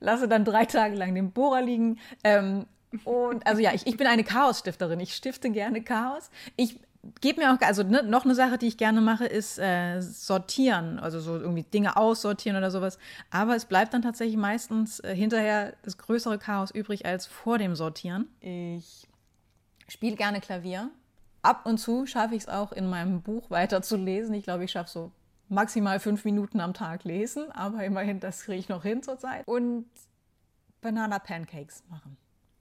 Lasse 0.00 0.28
dann 0.28 0.44
drei 0.44 0.64
Tage 0.64 0.96
lang 0.96 1.14
den 1.14 1.30
Bohrer 1.30 1.62
liegen. 1.62 1.98
Ähm, 2.24 2.66
und 3.04 3.46
also 3.46 3.60
ja, 3.60 3.72
ich, 3.72 3.86
ich 3.86 3.96
bin 3.96 4.06
eine 4.06 4.24
Chaosstifterin. 4.24 5.00
Ich 5.00 5.14
stifte 5.14 5.50
gerne 5.50 5.82
Chaos. 5.82 6.30
Ich 6.56 6.80
gebe 7.20 7.40
mir 7.40 7.52
auch, 7.52 7.60
also 7.60 7.82
ne, 7.82 8.02
noch 8.02 8.24
eine 8.24 8.34
Sache, 8.34 8.58
die 8.58 8.66
ich 8.66 8.76
gerne 8.76 9.00
mache, 9.00 9.26
ist 9.26 9.58
äh, 9.58 10.00
sortieren, 10.00 10.98
also 10.98 11.20
so 11.20 11.38
irgendwie 11.38 11.62
Dinge 11.62 11.96
aussortieren 11.96 12.56
oder 12.56 12.70
sowas. 12.70 12.98
Aber 13.30 13.56
es 13.56 13.64
bleibt 13.64 13.94
dann 13.94 14.02
tatsächlich 14.02 14.36
meistens 14.36 15.00
äh, 15.00 15.14
hinterher 15.14 15.74
das 15.82 15.98
größere 15.98 16.38
Chaos 16.38 16.70
übrig 16.70 17.06
als 17.06 17.26
vor 17.26 17.58
dem 17.58 17.74
Sortieren. 17.74 18.28
Ich 18.40 19.06
spiele 19.88 20.16
gerne 20.16 20.40
Klavier 20.40 20.90
ab 21.42 21.64
und 21.64 21.78
zu 21.78 22.06
schaffe 22.06 22.34
ich 22.34 22.42
es 22.42 22.48
auch 22.48 22.72
in 22.72 22.88
meinem 22.88 23.22
Buch 23.22 23.50
weiterzulesen. 23.50 24.34
Ich 24.34 24.44
glaube, 24.44 24.64
ich 24.64 24.72
schaffe 24.72 24.90
so 24.90 25.12
maximal 25.50 26.00
fünf 26.00 26.24
Minuten 26.24 26.60
am 26.60 26.72
Tag 26.72 27.04
lesen, 27.04 27.50
aber 27.52 27.84
immerhin, 27.84 28.20
das 28.20 28.44
kriege 28.44 28.58
ich 28.58 28.68
noch 28.68 28.82
hin 28.82 29.02
zurzeit. 29.02 29.46
Und 29.46 29.86
Banana 30.80 31.18
Pancakes 31.18 31.82
machen. 31.90 32.16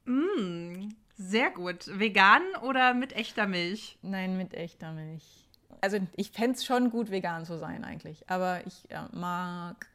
Mm, 0.05 0.89
sehr 1.15 1.51
gut. 1.51 1.87
Vegan 1.99 2.41
oder 2.63 2.93
mit 2.93 3.13
echter 3.13 3.47
Milch? 3.47 3.97
Nein, 4.01 4.37
mit 4.37 4.53
echter 4.53 4.91
Milch. 4.91 5.47
Also 5.81 5.99
ich 6.15 6.31
fände 6.31 6.57
es 6.57 6.65
schon 6.65 6.89
gut, 6.89 7.11
vegan 7.11 7.45
zu 7.45 7.57
sein 7.57 7.85
eigentlich. 7.85 8.29
Aber 8.29 8.65
ich 8.65 8.85
ja, 8.89 9.07
mag 9.13 9.87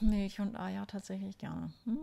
Milch 0.00 0.40
und 0.40 0.56
Eier 0.56 0.86
tatsächlich 0.86 1.38
gerne. 1.38 1.72
Hm. 1.84 1.98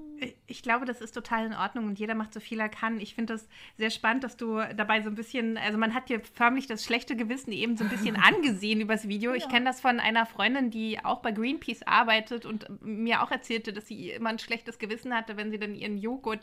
Ich 0.47 0.63
glaube, 0.63 0.85
das 0.85 1.01
ist 1.01 1.11
total 1.11 1.45
in 1.45 1.53
Ordnung 1.53 1.85
und 1.87 1.99
jeder 1.99 2.15
macht 2.15 2.33
so 2.33 2.39
viel 2.39 2.59
er 2.59 2.69
kann. 2.69 2.99
Ich 2.99 3.15
finde 3.15 3.33
das 3.33 3.47
sehr 3.77 3.89
spannend, 3.89 4.23
dass 4.23 4.37
du 4.37 4.61
dabei 4.75 5.01
so 5.01 5.09
ein 5.09 5.15
bisschen, 5.15 5.57
also 5.57 5.77
man 5.77 5.93
hat 5.93 6.09
dir 6.09 6.21
förmlich 6.33 6.67
das 6.67 6.83
schlechte 6.83 7.15
Gewissen 7.15 7.51
eben 7.51 7.77
so 7.77 7.83
ein 7.83 7.89
bisschen 7.89 8.15
angesehen 8.21 8.81
übers 8.81 9.07
Video. 9.07 9.33
Ich 9.33 9.47
kenne 9.49 9.65
das 9.65 9.81
von 9.81 9.99
einer 9.99 10.25
Freundin, 10.25 10.71
die 10.71 11.03
auch 11.03 11.19
bei 11.19 11.31
Greenpeace 11.31 11.83
arbeitet 11.83 12.45
und 12.45 12.67
mir 12.81 13.23
auch 13.23 13.31
erzählte, 13.31 13.73
dass 13.73 13.87
sie 13.87 14.11
immer 14.11 14.29
ein 14.29 14.39
schlechtes 14.39 14.79
Gewissen 14.79 15.13
hatte, 15.13 15.37
wenn 15.37 15.51
sie 15.51 15.59
dann 15.59 15.75
ihren 15.75 15.97
Joghurt 15.97 16.39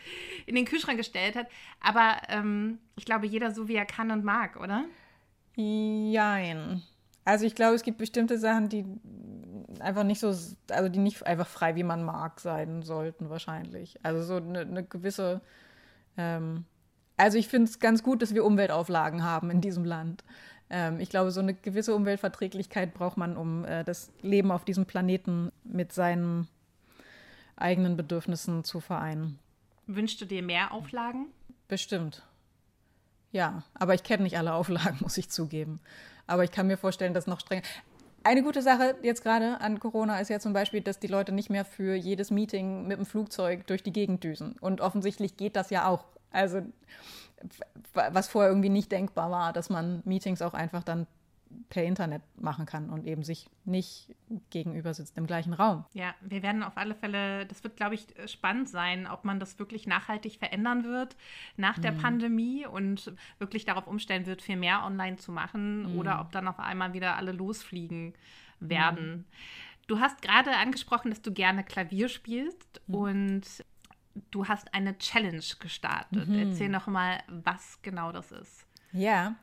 in 0.46 0.54
den 0.54 0.64
Kühlschrank 0.64 0.98
gestellt 0.98 1.36
hat. 1.36 1.48
Aber 1.80 2.18
ähm, 2.28 2.78
ich 2.96 3.04
glaube, 3.04 3.26
jeder 3.26 3.52
so, 3.52 3.68
wie 3.68 3.76
er 3.76 3.86
kann 3.86 4.10
und 4.10 4.24
mag, 4.24 4.56
oder? 4.60 4.84
Jein. 5.56 6.82
Also 7.24 7.44
ich 7.44 7.54
glaube, 7.54 7.74
es 7.74 7.82
gibt 7.82 7.98
bestimmte 7.98 8.38
Sachen, 8.38 8.68
die 8.68 8.86
einfach 9.80 10.04
nicht 10.04 10.20
so, 10.20 10.28
also 10.70 10.88
die 10.88 10.98
nicht 10.98 11.26
einfach 11.26 11.46
frei, 11.46 11.76
wie 11.76 11.82
man 11.82 12.02
mag, 12.02 12.40
sein 12.40 12.82
sollten 12.82 13.30
wahrscheinlich. 13.30 13.96
Also 14.02 14.22
so 14.22 14.36
eine, 14.36 14.60
eine 14.60 14.84
gewisse, 14.84 15.40
ähm, 16.16 16.64
also 17.16 17.38
ich 17.38 17.48
finde 17.48 17.70
es 17.70 17.78
ganz 17.78 18.02
gut, 18.02 18.22
dass 18.22 18.34
wir 18.34 18.44
Umweltauflagen 18.44 19.24
haben 19.24 19.50
in 19.50 19.60
diesem 19.60 19.84
Land. 19.84 20.24
Ähm, 20.70 21.00
ich 21.00 21.10
glaube, 21.10 21.30
so 21.30 21.40
eine 21.40 21.54
gewisse 21.54 21.94
Umweltverträglichkeit 21.94 22.94
braucht 22.94 23.16
man, 23.16 23.36
um 23.36 23.64
äh, 23.64 23.84
das 23.84 24.10
Leben 24.22 24.50
auf 24.50 24.64
diesem 24.64 24.86
Planeten 24.86 25.52
mit 25.64 25.92
seinen 25.92 26.48
eigenen 27.56 27.96
Bedürfnissen 27.96 28.64
zu 28.64 28.80
vereinen. 28.80 29.38
Wünschst 29.86 30.20
du 30.20 30.26
dir 30.26 30.42
mehr 30.42 30.72
Auflagen? 30.72 31.26
Bestimmt. 31.66 32.22
Ja, 33.32 33.62
aber 33.74 33.94
ich 33.94 34.02
kenne 34.02 34.22
nicht 34.22 34.38
alle 34.38 34.54
Auflagen, 34.54 34.98
muss 35.00 35.18
ich 35.18 35.30
zugeben. 35.30 35.80
Aber 36.26 36.44
ich 36.44 36.50
kann 36.50 36.66
mir 36.66 36.76
vorstellen, 36.76 37.14
dass 37.14 37.26
noch 37.26 37.40
strenger. 37.40 37.62
Eine 38.24 38.42
gute 38.42 38.62
Sache 38.62 38.96
jetzt 39.02 39.22
gerade 39.22 39.60
an 39.60 39.78
Corona 39.80 40.20
ist 40.20 40.28
ja 40.28 40.40
zum 40.40 40.52
Beispiel, 40.52 40.80
dass 40.80 40.98
die 40.98 41.06
Leute 41.06 41.32
nicht 41.32 41.50
mehr 41.50 41.64
für 41.64 41.94
jedes 41.94 42.30
Meeting 42.30 42.86
mit 42.86 42.98
dem 42.98 43.06
Flugzeug 43.06 43.66
durch 43.66 43.82
die 43.82 43.92
Gegend 43.92 44.24
düsen. 44.24 44.56
Und 44.60 44.80
offensichtlich 44.80 45.36
geht 45.36 45.56
das 45.56 45.70
ja 45.70 45.86
auch. 45.86 46.04
Also, 46.30 46.60
was 47.94 48.28
vorher 48.28 48.50
irgendwie 48.50 48.68
nicht 48.68 48.92
denkbar 48.92 49.30
war, 49.30 49.52
dass 49.52 49.70
man 49.70 50.02
Meetings 50.04 50.42
auch 50.42 50.54
einfach 50.54 50.82
dann 50.82 51.06
per 51.68 51.84
Internet 51.84 52.22
machen 52.36 52.66
kann 52.66 52.90
und 52.90 53.06
eben 53.06 53.22
sich 53.22 53.48
nicht 53.64 54.14
gegenüber 54.50 54.94
sitzt 54.94 55.16
im 55.18 55.26
gleichen 55.26 55.52
Raum. 55.52 55.84
Ja, 55.92 56.14
wir 56.20 56.42
werden 56.42 56.62
auf 56.62 56.76
alle 56.76 56.94
Fälle, 56.94 57.46
das 57.46 57.62
wird, 57.64 57.76
glaube 57.76 57.94
ich, 57.94 58.06
spannend 58.26 58.68
sein, 58.68 59.06
ob 59.06 59.24
man 59.24 59.40
das 59.40 59.58
wirklich 59.58 59.86
nachhaltig 59.86 60.38
verändern 60.38 60.84
wird 60.84 61.16
nach 61.56 61.78
der 61.78 61.92
mhm. 61.92 61.98
Pandemie 61.98 62.66
und 62.66 63.12
wirklich 63.38 63.64
darauf 63.64 63.86
umstellen 63.86 64.26
wird, 64.26 64.42
viel 64.42 64.56
mehr 64.56 64.84
online 64.84 65.16
zu 65.16 65.32
machen 65.32 65.92
mhm. 65.92 65.98
oder 65.98 66.20
ob 66.20 66.32
dann 66.32 66.48
auf 66.48 66.58
einmal 66.58 66.92
wieder 66.92 67.16
alle 67.16 67.32
losfliegen 67.32 68.14
werden. 68.60 69.10
Mhm. 69.10 69.24
Du 69.86 70.00
hast 70.00 70.20
gerade 70.20 70.54
angesprochen, 70.56 71.10
dass 71.10 71.22
du 71.22 71.32
gerne 71.32 71.64
Klavier 71.64 72.08
spielst 72.08 72.80
mhm. 72.86 72.94
und 72.94 73.42
du 74.30 74.48
hast 74.48 74.74
eine 74.74 74.98
Challenge 74.98 75.44
gestartet. 75.58 76.28
Mhm. 76.28 76.50
Erzähl 76.50 76.68
noch 76.68 76.86
mal, 76.86 77.22
was 77.28 77.80
genau 77.82 78.12
das 78.12 78.32
ist. 78.32 78.66
Ja, 78.92 79.36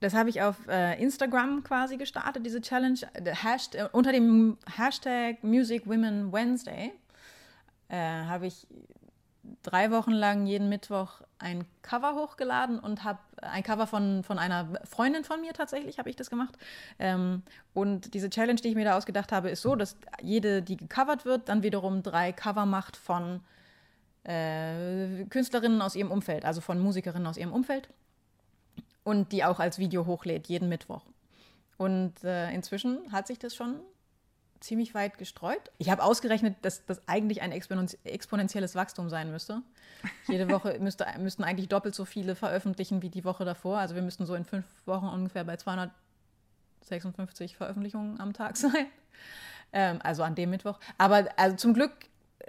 das 0.00 0.14
habe 0.14 0.30
ich 0.30 0.42
auf 0.42 0.56
äh, 0.68 1.00
Instagram 1.02 1.64
quasi 1.64 1.96
gestartet, 1.96 2.44
diese 2.46 2.60
Challenge, 2.60 2.98
Hashtag, 3.24 3.80
äh, 3.80 3.88
unter 3.92 4.12
dem 4.12 4.58
Hashtag 4.76 5.42
Music 5.42 5.86
Women 5.86 6.32
Wednesday 6.32 6.92
äh, 7.88 7.96
habe 7.96 8.46
ich 8.46 8.66
drei 9.62 9.90
Wochen 9.90 10.12
lang 10.12 10.46
jeden 10.46 10.68
Mittwoch 10.68 11.22
ein 11.38 11.64
Cover 11.82 12.14
hochgeladen 12.14 12.78
und 12.78 13.04
habe 13.04 13.20
ein 13.40 13.62
Cover 13.62 13.86
von, 13.86 14.22
von 14.24 14.38
einer 14.38 14.68
Freundin 14.84 15.24
von 15.24 15.40
mir 15.40 15.52
tatsächlich, 15.52 15.98
habe 15.98 16.10
ich 16.10 16.16
das 16.16 16.30
gemacht. 16.30 16.56
Ähm, 16.98 17.42
und 17.74 18.14
diese 18.14 18.30
Challenge, 18.30 18.60
die 18.60 18.68
ich 18.68 18.74
mir 18.74 18.84
da 18.84 18.96
ausgedacht 18.96 19.32
habe, 19.32 19.50
ist 19.50 19.62
so, 19.62 19.76
dass 19.76 19.96
jede, 20.20 20.62
die 20.62 20.76
gecovert 20.76 21.24
wird, 21.24 21.48
dann 21.48 21.62
wiederum 21.62 22.02
drei 22.02 22.32
Cover 22.32 22.66
macht 22.66 22.96
von 22.96 23.40
äh, 24.24 25.24
Künstlerinnen 25.30 25.80
aus 25.80 25.96
ihrem 25.96 26.10
Umfeld, 26.10 26.44
also 26.44 26.60
von 26.60 26.78
Musikerinnen 26.78 27.26
aus 27.26 27.36
ihrem 27.36 27.52
Umfeld 27.52 27.88
und 29.08 29.32
die 29.32 29.42
auch 29.42 29.58
als 29.58 29.78
Video 29.78 30.04
hochlädt, 30.04 30.48
jeden 30.48 30.68
Mittwoch. 30.68 31.00
Und 31.78 32.22
äh, 32.24 32.52
inzwischen 32.52 33.10
hat 33.10 33.26
sich 33.26 33.38
das 33.38 33.56
schon 33.56 33.80
ziemlich 34.60 34.92
weit 34.92 35.16
gestreut. 35.16 35.70
Ich 35.78 35.88
habe 35.88 36.02
ausgerechnet, 36.02 36.56
dass 36.60 36.84
das 36.84 37.08
eigentlich 37.08 37.40
ein 37.40 37.50
exponentielles 37.50 38.74
Wachstum 38.74 39.08
sein 39.08 39.30
müsste. 39.30 39.62
Jede 40.26 40.50
Woche 40.50 40.78
müsste, 40.80 41.06
müssten 41.20 41.42
eigentlich 41.42 41.70
doppelt 41.70 41.94
so 41.94 42.04
viele 42.04 42.34
veröffentlichen 42.34 43.00
wie 43.00 43.08
die 43.08 43.24
Woche 43.24 43.46
davor. 43.46 43.78
Also 43.78 43.94
wir 43.94 44.02
müssten 44.02 44.26
so 44.26 44.34
in 44.34 44.44
fünf 44.44 44.66
Wochen 44.84 45.06
ungefähr 45.06 45.44
bei 45.44 45.56
256 45.56 47.56
Veröffentlichungen 47.56 48.20
am 48.20 48.34
Tag 48.34 48.56
sein. 48.58 48.88
Ähm, 49.72 50.00
also 50.02 50.22
an 50.22 50.34
dem 50.34 50.50
Mittwoch. 50.50 50.78
Aber 50.98 51.26
also 51.38 51.56
zum 51.56 51.72
Glück 51.72 51.94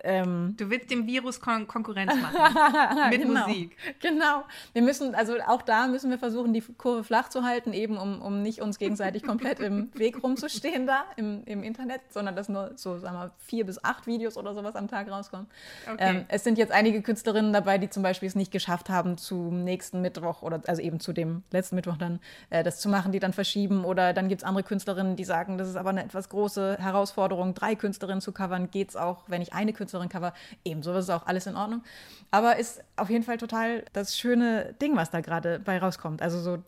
ähm, 0.04 0.56
du 0.58 0.70
willst 0.70 0.90
dem 0.92 1.08
Virus 1.08 1.40
Kon 1.42 1.68
Konkurrenz 1.68 2.14
machen. 2.22 3.10
mit 3.10 3.22
genau, 3.22 3.48
Musik. 3.48 3.78
Genau. 4.00 4.44
Wir 4.74 4.82
müssen, 4.82 5.16
also 5.16 5.36
auch 5.48 5.62
da 5.62 5.88
müssen 5.88 6.10
wir 6.10 6.18
versuchen, 6.18 6.54
die 6.54 6.62
Kurve 6.62 7.04
flach 7.04 7.30
zu 7.30 7.44
halten, 7.44 7.74
eben 7.74 7.98
um, 7.98 8.22
um 8.22 8.42
nicht 8.42 8.62
uns 8.62 8.80
gegenseitig 8.80 9.24
komplett 9.24 9.60
im 9.60 9.90
Weg 9.98 10.24
rumzustehen 10.24 10.88
da 10.88 11.06
im, 11.18 11.44
im 11.46 11.64
Internet, 11.64 12.02
sondern 12.10 12.36
dass 12.36 12.50
nur 12.50 12.72
so, 12.76 12.98
sagen 12.98 13.18
wir, 13.18 13.32
vier 13.40 13.66
bis 13.66 13.84
acht 13.84 14.08
Videos 14.08 14.38
oder 14.38 14.54
sowas 14.54 14.76
am 14.76 14.88
Tag 14.88 15.10
rauskommen. 15.10 15.48
Okay. 15.92 15.98
Ähm, 16.00 16.26
es 16.28 16.44
sind 16.44 16.58
jetzt 16.58 16.72
einige 16.72 17.02
Künstlerinnen 17.02 17.54
dabei, 17.54 17.78
die 17.78 17.90
zum 17.90 18.04
Beispiel 18.04 18.28
es 18.28 18.36
nicht 18.36 18.52
geschafft 18.52 18.90
haben, 18.90 19.18
zum 19.18 19.64
nächsten 19.64 20.02
Mittwoch 20.02 20.42
oder 20.42 20.62
also 20.68 20.82
eben 20.82 21.00
zu 21.00 21.14
dem 21.14 21.44
letzten 21.52 21.76
Mittwoch 21.76 21.98
dann 21.98 22.20
äh, 22.50 22.64
das 22.64 22.80
zu 22.80 22.90
machen, 22.90 23.12
die 23.12 23.20
dann 23.20 23.34
verschieben. 23.34 23.86
Oder 23.86 24.14
dann 24.14 24.30
gibt 24.30 24.42
es 24.42 24.48
andere 24.48 24.64
Künstlerinnen, 24.64 25.16
die 25.16 25.26
sagen, 25.26 25.58
das 25.58 25.68
ist 25.68 25.76
aber 25.76 25.90
eine 25.90 26.04
etwas 26.04 26.30
große 26.30 26.78
Herausforderung, 26.80 27.54
drei 27.54 27.76
Künstlerinnen 27.76 28.22
zu 28.22 28.32
covern, 28.32 28.72
geht 28.72 28.90
es 28.90 28.96
auch, 28.96 29.24
wenn 29.28 29.42
ich 29.42 29.54
eine 29.54 29.74
Künstlerin 29.74 29.89
Künstlerin-Cover. 29.90 30.34
Ebenso 30.64 30.94
ist 30.94 31.10
auch 31.10 31.26
alles 31.26 31.48
in 31.48 31.56
Ordnung. 31.56 31.84
Aber 32.32 32.58
ist 32.58 32.82
auf 32.96 33.10
jeden 33.10 33.24
Fall 33.24 33.38
total 33.38 33.84
das 33.94 34.18
schöne 34.18 34.74
Ding, 34.82 34.96
was 34.96 35.10
da 35.10 35.22
gerade 35.22 35.60
bei 35.60 35.78
rauskommt. 35.78 36.22
Also 36.22 36.40
so 36.40 36.64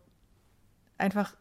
einfach 0.97 1.35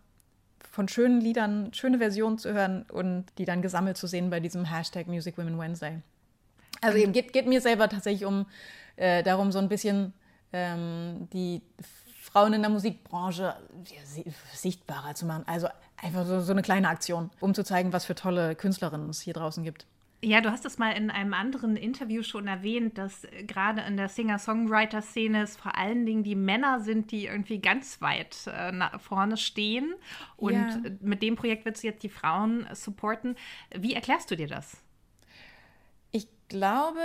von 0.70 0.88
schönen 0.88 1.20
Liedern 1.20 1.72
schöne 1.74 1.98
Versionen 1.98 2.38
zu 2.38 2.52
hören 2.52 2.84
und 2.90 3.26
die 3.38 3.44
dann 3.44 3.62
gesammelt 3.62 3.96
zu 3.96 4.06
sehen 4.06 4.30
bei 4.30 4.40
diesem 4.40 4.64
Hashtag 4.64 5.08
Music 5.08 5.36
Women 5.36 5.58
Wednesday. 5.58 6.00
Also 6.80 6.98
eben 6.98 7.12
geht, 7.12 7.32
geht 7.32 7.46
mir 7.46 7.60
selber 7.60 7.88
tatsächlich 7.88 8.24
um 8.24 8.46
äh, 8.96 9.22
darum, 9.22 9.52
so 9.52 9.58
ein 9.58 9.68
bisschen 9.68 10.12
ähm, 10.52 11.28
die 11.32 11.62
Frauen 12.22 12.52
in 12.52 12.62
der 12.62 12.70
Musikbranche 12.70 13.56
sichtbarer 14.54 15.14
zu 15.14 15.26
machen. 15.26 15.44
Also 15.46 15.68
einfach 15.96 16.24
so, 16.24 16.40
so 16.40 16.52
eine 16.52 16.62
kleine 16.62 16.88
Aktion, 16.88 17.30
um 17.40 17.54
zu 17.54 17.64
zeigen, 17.64 17.92
was 17.92 18.04
für 18.04 18.14
tolle 18.14 18.54
Künstlerinnen 18.54 19.10
es 19.10 19.20
hier 19.20 19.34
draußen 19.34 19.64
gibt. 19.64 19.86
Ja, 20.22 20.42
du 20.42 20.50
hast 20.50 20.66
es 20.66 20.76
mal 20.76 20.90
in 20.90 21.10
einem 21.10 21.32
anderen 21.32 21.76
Interview 21.76 22.22
schon 22.22 22.46
erwähnt, 22.46 22.98
dass 22.98 23.26
gerade 23.46 23.80
in 23.82 23.96
der 23.96 24.10
Singer-Songwriter-Szene 24.10 25.42
es 25.42 25.56
vor 25.56 25.78
allen 25.78 26.04
Dingen 26.04 26.24
die 26.24 26.34
Männer 26.34 26.80
sind, 26.80 27.10
die 27.10 27.24
irgendwie 27.24 27.58
ganz 27.58 28.02
weit 28.02 28.46
äh, 28.46 28.98
vorne 28.98 29.38
stehen. 29.38 29.94
Und 30.36 30.52
ja. 30.52 30.78
mit 31.00 31.22
dem 31.22 31.36
Projekt 31.36 31.64
willst 31.64 31.82
du 31.82 31.86
jetzt 31.86 32.02
die 32.02 32.10
Frauen 32.10 32.66
supporten. 32.74 33.34
Wie 33.74 33.94
erklärst 33.94 34.30
du 34.30 34.36
dir 34.36 34.46
das? 34.46 34.76
Ich 36.12 36.28
glaube, 36.48 37.00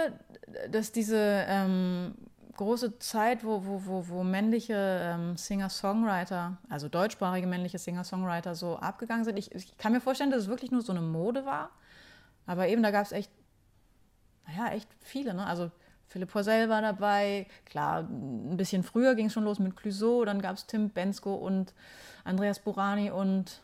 dass 0.69 0.91
diese 0.91 1.45
ähm, 1.47 2.15
große 2.58 2.99
Zeit, 2.99 3.45
wo, 3.45 3.65
wo, 3.65 3.86
wo, 3.86 4.10
wo 4.10 4.23
männliche 4.25 4.75
ähm, 4.75 5.38
Singer-Songwriter, 5.38 6.58
also 6.67 6.89
deutschsprachige 6.89 7.47
männliche 7.47 7.78
Singer-Songwriter 7.78 8.56
so 8.56 8.75
abgegangen 8.75 9.23
sind, 9.23 9.39
ich, 9.39 9.56
ich 9.56 9.78
kann 9.78 9.93
mir 9.93 10.01
vorstellen, 10.01 10.32
dass 10.32 10.43
es 10.43 10.47
wirklich 10.49 10.71
nur 10.71 10.82
so 10.82 10.91
eine 10.91 11.01
Mode 11.01 11.45
war 11.45 11.69
aber 12.45 12.67
eben, 12.67 12.84
da 12.84 12.91
gab 12.91 13.05
es 13.05 13.12
echt, 13.12 13.31
naja, 14.47 14.73
echt 14.73 14.89
viele. 15.01 15.34
Ne? 15.34 15.45
Also 15.45 15.71
Philipp 16.08 16.31
Poisel 16.31 16.69
war 16.69 16.81
dabei. 16.81 17.47
Klar, 17.65 18.01
ein 18.01 18.58
bisschen 18.58 18.84
früher 18.84 19.15
ging 19.15 19.27
es 19.27 19.34
schon 19.34 19.43
los 19.43 19.60
mit 19.60 19.75
Clouseau. 19.75 20.25
Dann 20.25 20.41
gab 20.41 20.55
es 20.55 20.67
Tim 20.67 20.89
Bensko 20.89 21.36
und 21.36 21.73
Andreas 22.23 22.60
Burani 22.60 23.12
und 23.12 23.62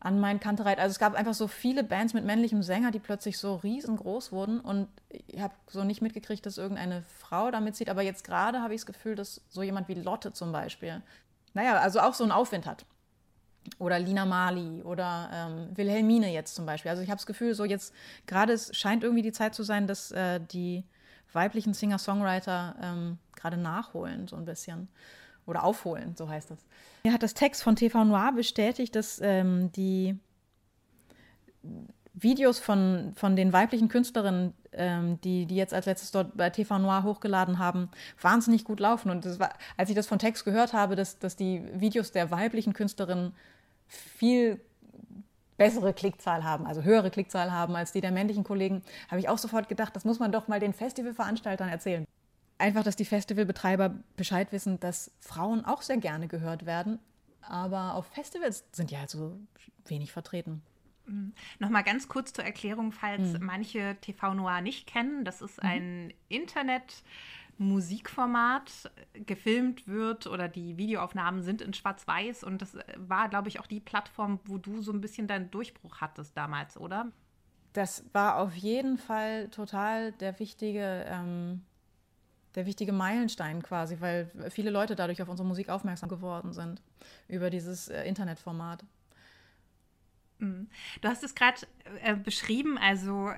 an 0.00 0.20
mein 0.20 0.40
Kantereit. 0.40 0.78
Also 0.78 0.92
es 0.92 0.98
gab 0.98 1.14
einfach 1.14 1.34
so 1.34 1.48
viele 1.48 1.82
Bands 1.82 2.14
mit 2.14 2.24
männlichem 2.24 2.62
Sänger, 2.62 2.90
die 2.90 2.98
plötzlich 2.98 3.38
so 3.38 3.56
riesengroß 3.56 4.32
wurden. 4.32 4.60
Und 4.60 4.88
ich 5.08 5.40
habe 5.40 5.54
so 5.68 5.84
nicht 5.84 6.00
mitgekriegt, 6.00 6.46
dass 6.46 6.58
irgendeine 6.58 7.02
Frau 7.02 7.50
da 7.50 7.60
mitzieht. 7.60 7.90
Aber 7.90 8.02
jetzt 8.02 8.24
gerade 8.24 8.60
habe 8.62 8.74
ich 8.74 8.80
das 8.80 8.86
Gefühl, 8.86 9.14
dass 9.14 9.42
so 9.48 9.62
jemand 9.62 9.88
wie 9.88 9.94
Lotte 9.94 10.32
zum 10.32 10.52
Beispiel, 10.52 11.02
naja, 11.54 11.78
also 11.78 12.00
auch 12.00 12.14
so 12.14 12.24
einen 12.24 12.32
Aufwind 12.32 12.66
hat 12.66 12.86
oder 13.78 13.98
Lina 13.98 14.24
Mali 14.24 14.82
oder 14.82 15.30
ähm, 15.32 15.76
Wilhelmine 15.76 16.32
jetzt 16.32 16.54
zum 16.54 16.66
Beispiel. 16.66 16.90
Also 16.90 17.02
ich 17.02 17.08
habe 17.08 17.18
das 17.18 17.26
Gefühl, 17.26 17.54
so 17.54 17.64
jetzt 17.64 17.94
gerade 18.26 18.52
es 18.52 18.76
scheint 18.76 19.02
irgendwie 19.02 19.22
die 19.22 19.32
Zeit 19.32 19.54
zu 19.54 19.62
sein, 19.62 19.86
dass 19.86 20.12
äh, 20.12 20.40
die 20.40 20.84
weiblichen 21.32 21.74
Singer-Songwriter 21.74 22.76
ähm, 22.82 23.18
gerade 23.34 23.56
nachholen, 23.56 24.26
so 24.28 24.36
ein 24.36 24.44
bisschen. 24.44 24.88
oder 25.46 25.62
aufholen, 25.62 26.16
so 26.16 26.28
heißt 26.28 26.50
das. 26.50 26.58
Mir 27.04 27.12
hat 27.12 27.22
das 27.22 27.34
Text 27.34 27.62
von 27.62 27.76
TV 27.76 28.04
Noir 28.04 28.32
bestätigt, 28.34 28.96
dass 28.96 29.20
ähm, 29.22 29.70
die 29.72 30.18
Videos 32.18 32.58
von, 32.58 33.12
von 33.14 33.36
den 33.36 33.52
weiblichen 33.52 33.88
Künstlerinnen, 33.88 34.54
ähm, 34.72 35.20
die, 35.20 35.44
die 35.44 35.54
jetzt 35.54 35.74
als 35.74 35.84
letztes 35.84 36.10
dort 36.10 36.34
bei 36.36 36.48
TV 36.48 36.78
Noir 36.78 37.02
hochgeladen 37.02 37.58
haben, 37.58 37.90
wahnsinnig 38.20 38.64
gut 38.64 38.80
laufen. 38.80 39.10
Und 39.10 39.38
war, 39.38 39.52
als 39.76 39.90
ich 39.90 39.96
das 39.96 40.06
von 40.06 40.18
Text 40.18 40.44
gehört 40.46 40.72
habe, 40.72 40.96
dass, 40.96 41.18
dass 41.18 41.36
die 41.36 41.62
Videos 41.74 42.12
der 42.12 42.30
weiblichen 42.30 42.72
Künstlerinnen 42.72 43.34
viel 43.88 44.60
bessere 45.56 45.94
Klickzahl 45.94 46.44
haben, 46.44 46.66
also 46.66 46.82
höhere 46.82 47.10
Klickzahl 47.10 47.50
haben 47.50 47.76
als 47.76 47.92
die 47.92 48.00
der 48.00 48.12
männlichen 48.12 48.44
Kollegen, 48.44 48.82
habe 49.08 49.20
ich 49.20 49.28
auch 49.28 49.38
sofort 49.38 49.68
gedacht, 49.68 49.96
das 49.96 50.04
muss 50.04 50.18
man 50.18 50.32
doch 50.32 50.48
mal 50.48 50.60
den 50.60 50.74
Festivalveranstaltern 50.74 51.68
erzählen. 51.68 52.04
Einfach, 52.58 52.82
dass 52.82 52.96
die 52.96 53.04
Festivalbetreiber 53.04 53.94
Bescheid 54.16 54.52
wissen, 54.52 54.80
dass 54.80 55.10
Frauen 55.20 55.64
auch 55.64 55.82
sehr 55.82 55.98
gerne 55.98 56.28
gehört 56.28 56.66
werden, 56.66 56.98
aber 57.42 57.94
auf 57.94 58.06
Festivals 58.06 58.64
sind 58.72 58.90
ja 58.90 59.00
halt 59.00 59.10
so 59.10 59.38
wenig 59.86 60.12
vertreten. 60.12 60.62
Mhm. 61.06 61.32
Nochmal 61.58 61.84
ganz 61.84 62.08
kurz 62.08 62.32
zur 62.32 62.44
Erklärung, 62.44 62.92
falls 62.92 63.38
mhm. 63.38 63.46
manche 63.46 63.96
TV 64.00 64.34
Noir 64.34 64.60
nicht 64.60 64.86
kennen. 64.86 65.24
Das 65.24 65.40
ist 65.40 65.62
mhm. 65.62 65.68
ein 65.68 66.14
Internet- 66.28 67.02
Musikformat 67.58 68.90
gefilmt 69.14 69.88
wird 69.88 70.26
oder 70.26 70.48
die 70.48 70.76
Videoaufnahmen 70.76 71.42
sind 71.42 71.62
in 71.62 71.72
Schwarz-Weiß 71.72 72.44
und 72.44 72.60
das 72.60 72.76
war, 72.96 73.28
glaube 73.28 73.48
ich, 73.48 73.60
auch 73.60 73.66
die 73.66 73.80
Plattform, 73.80 74.40
wo 74.44 74.58
du 74.58 74.82
so 74.82 74.92
ein 74.92 75.00
bisschen 75.00 75.26
deinen 75.26 75.50
Durchbruch 75.50 76.00
hattest 76.00 76.36
damals, 76.36 76.76
oder? 76.76 77.12
Das 77.72 78.04
war 78.12 78.38
auf 78.38 78.54
jeden 78.54 78.98
Fall 78.98 79.48
total 79.48 80.12
der 80.12 80.38
wichtige, 80.38 81.04
ähm, 81.08 81.62
der 82.54 82.66
wichtige 82.66 82.92
Meilenstein 82.92 83.62
quasi, 83.62 84.00
weil 84.00 84.30
viele 84.50 84.70
Leute 84.70 84.96
dadurch 84.96 85.22
auf 85.22 85.28
unsere 85.28 85.46
Musik 85.46 85.68
aufmerksam 85.68 86.08
geworden 86.08 86.52
sind 86.52 86.82
über 87.28 87.50
dieses 87.50 87.88
äh, 87.88 88.04
Internetformat. 88.04 88.84
Mhm. 90.38 90.68
Du 91.00 91.08
hast 91.08 91.24
es 91.24 91.34
gerade 91.34 91.60
äh, 92.02 92.16
beschrieben, 92.16 92.78
also 92.78 93.30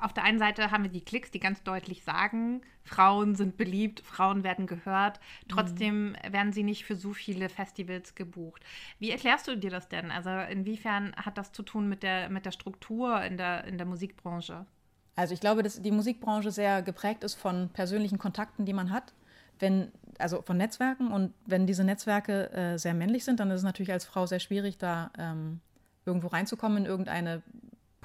auf 0.00 0.12
der 0.12 0.24
einen 0.24 0.38
Seite 0.38 0.70
haben 0.70 0.84
wir 0.84 0.90
die 0.90 1.04
Klicks, 1.04 1.30
die 1.30 1.40
ganz 1.40 1.62
deutlich 1.62 2.02
sagen, 2.04 2.62
Frauen 2.84 3.34
sind 3.34 3.56
beliebt, 3.56 4.00
Frauen 4.00 4.44
werden 4.44 4.66
gehört. 4.66 5.20
Trotzdem 5.48 6.10
mhm. 6.10 6.32
werden 6.32 6.52
sie 6.52 6.62
nicht 6.62 6.84
für 6.84 6.96
so 6.96 7.12
viele 7.12 7.48
Festivals 7.48 8.14
gebucht. 8.14 8.62
Wie 8.98 9.10
erklärst 9.10 9.46
du 9.46 9.56
dir 9.56 9.70
das 9.70 9.88
denn? 9.88 10.10
Also 10.10 10.30
inwiefern 10.30 11.14
hat 11.16 11.38
das 11.38 11.52
zu 11.52 11.62
tun 11.62 11.88
mit 11.88 12.02
der, 12.02 12.30
mit 12.30 12.46
der 12.46 12.52
Struktur 12.52 13.22
in 13.22 13.36
der, 13.36 13.64
in 13.64 13.78
der 13.78 13.86
Musikbranche? 13.86 14.66
Also 15.16 15.34
ich 15.34 15.40
glaube, 15.40 15.62
dass 15.62 15.82
die 15.82 15.90
Musikbranche 15.90 16.50
sehr 16.50 16.82
geprägt 16.82 17.24
ist 17.24 17.34
von 17.34 17.70
persönlichen 17.70 18.18
Kontakten, 18.18 18.64
die 18.64 18.72
man 18.72 18.90
hat. 18.90 19.14
Wenn, 19.58 19.90
also 20.18 20.42
von 20.42 20.56
Netzwerken 20.56 21.10
und 21.10 21.34
wenn 21.44 21.66
diese 21.66 21.82
Netzwerke 21.82 22.52
äh, 22.52 22.78
sehr 22.78 22.94
männlich 22.94 23.24
sind, 23.24 23.40
dann 23.40 23.50
ist 23.50 23.58
es 23.58 23.64
natürlich 23.64 23.92
als 23.92 24.04
Frau 24.04 24.26
sehr 24.26 24.38
schwierig, 24.38 24.78
da 24.78 25.10
ähm, 25.18 25.60
irgendwo 26.06 26.28
reinzukommen 26.28 26.78
in 26.78 26.86
irgendeine 26.86 27.42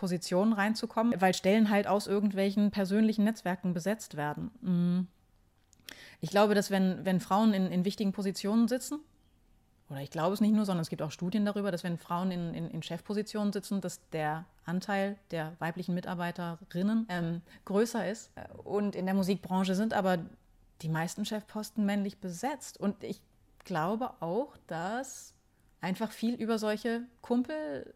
Positionen 0.04 0.52
reinzukommen, 0.52 1.14
weil 1.22 1.34
Stellen 1.34 1.70
halt 1.70 1.88
aus 1.88 2.08
irgendwelchen 2.08 2.72
persönlichen 2.72 3.24
Netzwerken 3.24 3.74
besetzt 3.74 4.18
werden. 4.18 4.52
Mhm. 4.60 5.08
Ich 6.20 6.30
glaube, 6.30 6.56
dass 6.56 6.72
wenn, 6.72 7.06
wenn 7.06 7.22
Frauen 7.22 7.54
in, 7.54 7.68
in 7.68 7.86
wichtigen 7.86 8.12
Positionen 8.12 8.68
sitzen, 8.68 9.00
oder 9.90 10.02
ich 10.02 10.10
glaube 10.10 10.34
es 10.34 10.42
nicht 10.42 10.54
nur, 10.54 10.66
sondern 10.66 10.82
es 10.82 10.90
gibt 10.90 11.02
auch 11.02 11.12
Studien 11.12 11.46
darüber, 11.46 11.72
dass 11.72 11.86
wenn 11.86 11.98
Frauen 11.98 12.32
in, 12.32 12.54
in, 12.54 12.70
in 12.70 12.84
Chefpositionen 12.84 13.54
sitzen, 13.54 13.80
dass 13.80 14.02
der 14.10 14.44
Anteil 14.66 15.18
der 15.32 15.54
weiblichen 15.60 15.96
Mitarbeiterinnen 15.96 17.06
ähm, 17.08 17.42
größer 17.64 18.06
ist. 18.06 18.30
Und 18.66 18.98
in 18.98 19.06
der 19.06 19.16
Musikbranche 19.16 19.74
sind 19.74 19.94
aber 19.94 20.18
die 20.82 20.90
meisten 20.90 21.24
Chefposten 21.24 21.86
männlich 21.86 22.18
besetzt. 22.18 22.78
Und 22.78 23.06
ich 23.06 23.22
glaube 23.64 24.12
auch, 24.20 24.58
dass 24.68 25.34
einfach 25.80 26.12
viel 26.12 26.34
über 26.34 26.60
solche 26.60 27.04
Kumpel 27.22 27.94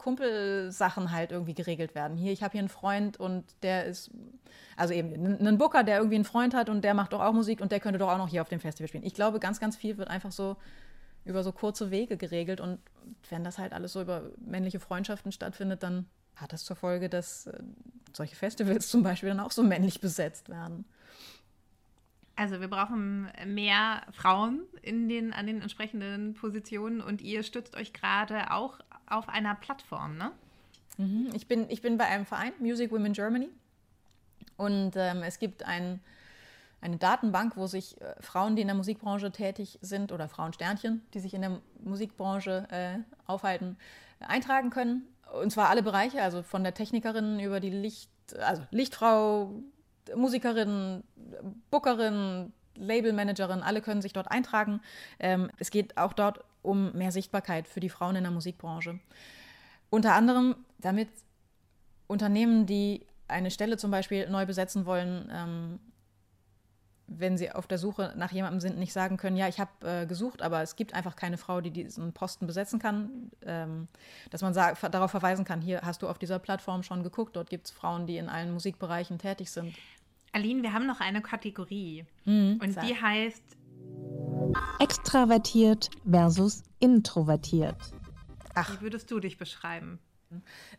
Kumpelsachen 0.00 1.12
halt 1.12 1.30
irgendwie 1.30 1.52
geregelt 1.52 1.94
werden. 1.94 2.16
Hier, 2.16 2.32
ich 2.32 2.42
habe 2.42 2.52
hier 2.52 2.60
einen 2.60 2.70
Freund 2.70 3.20
und 3.20 3.44
der 3.62 3.84
ist, 3.84 4.10
also 4.74 4.94
eben 4.94 5.12
einen 5.14 5.58
Booker, 5.58 5.84
der 5.84 5.98
irgendwie 5.98 6.14
einen 6.14 6.24
Freund 6.24 6.54
hat 6.54 6.70
und 6.70 6.82
der 6.82 6.94
macht 6.94 7.12
doch 7.12 7.20
auch 7.20 7.34
Musik 7.34 7.60
und 7.60 7.70
der 7.70 7.80
könnte 7.80 7.98
doch 7.98 8.08
auch 8.08 8.16
noch 8.16 8.28
hier 8.28 8.40
auf 8.40 8.48
dem 8.48 8.60
Festival 8.60 8.88
spielen. 8.88 9.04
Ich 9.04 9.12
glaube, 9.12 9.40
ganz, 9.40 9.60
ganz 9.60 9.76
viel 9.76 9.98
wird 9.98 10.08
einfach 10.08 10.32
so 10.32 10.56
über 11.26 11.44
so 11.44 11.52
kurze 11.52 11.90
Wege 11.90 12.16
geregelt 12.16 12.62
und 12.62 12.78
wenn 13.28 13.44
das 13.44 13.58
halt 13.58 13.74
alles 13.74 13.92
so 13.92 14.00
über 14.00 14.22
männliche 14.38 14.80
Freundschaften 14.80 15.32
stattfindet, 15.32 15.82
dann 15.82 16.06
hat 16.34 16.54
das 16.54 16.64
zur 16.64 16.76
Folge, 16.76 17.10
dass 17.10 17.46
äh, 17.46 17.58
solche 18.14 18.36
Festivals 18.36 18.88
zum 18.90 19.02
Beispiel 19.02 19.28
dann 19.28 19.40
auch 19.40 19.52
so 19.52 19.62
männlich 19.62 20.00
besetzt 20.00 20.48
werden. 20.48 20.86
Also 22.36 22.62
wir 22.62 22.68
brauchen 22.68 23.28
mehr 23.44 24.00
Frauen 24.12 24.62
in 24.80 25.10
den, 25.10 25.34
an 25.34 25.46
den 25.46 25.60
entsprechenden 25.60 26.32
Positionen 26.32 27.02
und 27.02 27.20
ihr 27.20 27.42
stützt 27.42 27.76
euch 27.76 27.92
gerade 27.92 28.50
auch 28.50 28.78
auf 29.10 29.28
einer 29.28 29.54
Plattform, 29.54 30.16
ne? 30.16 30.32
Mhm. 30.98 31.30
Ich, 31.34 31.46
bin, 31.46 31.68
ich 31.68 31.82
bin 31.82 31.96
bei 31.96 32.06
einem 32.06 32.26
Verein, 32.26 32.52
Music 32.58 32.90
Women 32.92 33.12
Germany. 33.12 33.48
Und 34.56 34.92
ähm, 34.96 35.22
es 35.22 35.38
gibt 35.38 35.64
ein, 35.64 36.00
eine 36.80 36.98
Datenbank, 36.98 37.56
wo 37.56 37.66
sich 37.66 38.00
äh, 38.00 38.14
Frauen, 38.20 38.56
die 38.56 38.62
in 38.62 38.68
der 38.68 38.76
Musikbranche 38.76 39.30
tätig 39.30 39.78
sind, 39.80 40.12
oder 40.12 40.28
Frauensternchen, 40.28 41.02
die 41.14 41.20
sich 41.20 41.32
in 41.34 41.40
der 41.40 41.60
Musikbranche 41.82 42.66
äh, 42.70 42.98
aufhalten, 43.26 43.76
eintragen 44.20 44.70
können. 44.70 45.06
Und 45.40 45.50
zwar 45.50 45.70
alle 45.70 45.82
Bereiche, 45.82 46.22
also 46.22 46.42
von 46.42 46.62
der 46.62 46.74
Technikerin 46.74 47.40
über 47.40 47.60
die 47.60 47.70
Licht, 47.70 48.10
also 48.38 48.62
Lichtfrau, 48.70 49.54
Musikerin, 50.14 51.04
Bookerin, 51.70 52.52
Labelmanagerin, 52.74 53.62
alle 53.62 53.80
können 53.80 54.02
sich 54.02 54.12
dort 54.12 54.30
eintragen. 54.30 54.80
Ähm, 55.18 55.50
es 55.58 55.70
geht 55.70 55.96
auch 55.96 56.12
dort 56.12 56.44
um 56.62 56.92
mehr 56.92 57.12
Sichtbarkeit 57.12 57.68
für 57.68 57.80
die 57.80 57.90
Frauen 57.90 58.16
in 58.16 58.24
der 58.24 58.32
Musikbranche. 58.32 58.98
Unter 59.90 60.14
anderem, 60.14 60.56
damit 60.78 61.08
Unternehmen, 62.06 62.66
die 62.66 63.06
eine 63.28 63.50
Stelle 63.50 63.76
zum 63.76 63.90
Beispiel 63.90 64.28
neu 64.28 64.46
besetzen 64.46 64.86
wollen, 64.86 65.30
ähm, 65.32 65.80
wenn 67.10 67.36
sie 67.36 67.50
auf 67.50 67.66
der 67.66 67.78
Suche 67.78 68.14
nach 68.16 68.30
jemandem 68.30 68.60
sind, 68.60 68.78
nicht 68.78 68.92
sagen 68.92 69.16
können, 69.16 69.36
ja, 69.36 69.48
ich 69.48 69.58
habe 69.58 69.70
äh, 69.82 70.06
gesucht, 70.06 70.42
aber 70.42 70.62
es 70.62 70.76
gibt 70.76 70.94
einfach 70.94 71.16
keine 71.16 71.38
Frau, 71.38 71.60
die 71.60 71.72
diesen 71.72 72.12
Posten 72.12 72.46
besetzen 72.46 72.78
kann, 72.78 73.32
ähm, 73.44 73.88
dass 74.30 74.42
man 74.42 74.54
darauf 74.54 75.10
verweisen 75.10 75.44
kann, 75.44 75.60
hier 75.60 75.80
hast 75.82 76.02
du 76.02 76.08
auf 76.08 76.18
dieser 76.18 76.38
Plattform 76.38 76.84
schon 76.84 77.02
geguckt, 77.02 77.34
dort 77.34 77.50
gibt 77.50 77.66
es 77.66 77.72
Frauen, 77.72 78.06
die 78.06 78.16
in 78.16 78.28
allen 78.28 78.52
Musikbereichen 78.52 79.18
tätig 79.18 79.50
sind. 79.50 79.74
Aline, 80.32 80.62
wir 80.62 80.72
haben 80.72 80.86
noch 80.86 81.00
eine 81.00 81.20
Kategorie 81.20 82.04
mhm, 82.24 82.60
und 82.62 82.72
sag. 82.72 82.86
die 82.86 82.94
heißt 82.94 83.42
Extravertiert 84.78 85.90
versus 86.08 86.62
introvertiert. 86.78 87.76
Ach. 88.54 88.78
Wie 88.78 88.82
würdest 88.82 89.10
du 89.10 89.20
dich 89.20 89.38
beschreiben? 89.38 89.98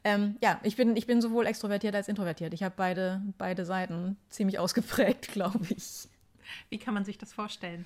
Ähm, 0.04 0.38
ja, 0.42 0.60
ich 0.64 0.76
bin, 0.76 0.96
ich 0.96 1.08
bin 1.08 1.22
sowohl 1.22 1.46
extrovertiert 1.46 1.96
als 1.96 2.08
introvertiert. 2.08 2.54
Ich 2.54 2.64
habe 2.64 2.74
beide, 2.78 3.22
beide 3.38 3.66
Seiten 3.66 4.18
ziemlich 4.30 4.60
ausgeprägt, 4.60 5.28
glaube 5.32 5.60
ich. 5.70 6.08
Wie 6.70 6.78
kann 6.78 6.94
man 6.94 7.06
sich 7.06 7.18
das 7.18 7.34
vorstellen? 7.34 7.86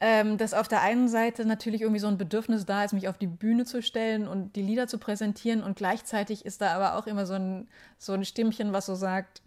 Ähm, 0.00 0.38
dass 0.38 0.54
auf 0.54 0.66
der 0.66 0.80
einen 0.80 1.08
Seite 1.08 1.44
natürlich 1.44 1.82
irgendwie 1.82 2.00
so 2.00 2.08
ein 2.08 2.18
Bedürfnis 2.18 2.66
da 2.66 2.82
ist, 2.82 2.92
mich 2.92 3.08
auf 3.08 3.18
die 3.18 3.28
Bühne 3.28 3.64
zu 3.64 3.80
stellen 3.82 4.26
und 4.26 4.56
die 4.56 4.62
Lieder 4.62 4.88
zu 4.88 4.98
präsentieren 4.98 5.62
und 5.62 5.76
gleichzeitig 5.76 6.44
ist 6.44 6.60
da 6.60 6.74
aber 6.74 6.98
auch 6.98 7.06
immer 7.06 7.26
so 7.26 7.34
ein, 7.34 7.68
so 7.98 8.12
ein 8.12 8.24
Stimmchen, 8.24 8.72
was 8.72 8.86
so 8.86 8.96
sagt, 8.96 9.42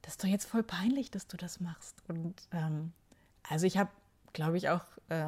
das 0.00 0.14
ist 0.14 0.24
doch 0.24 0.28
jetzt 0.28 0.46
voll 0.46 0.62
peinlich, 0.62 1.10
dass 1.10 1.26
du 1.26 1.36
das 1.36 1.60
machst. 1.60 2.02
Und 2.08 2.34
ähm, 2.52 2.92
also 3.48 3.66
ich 3.66 3.76
habe, 3.76 3.90
glaube 4.32 4.56
ich, 4.56 4.68
auch 4.68 4.84
äh, 5.08 5.26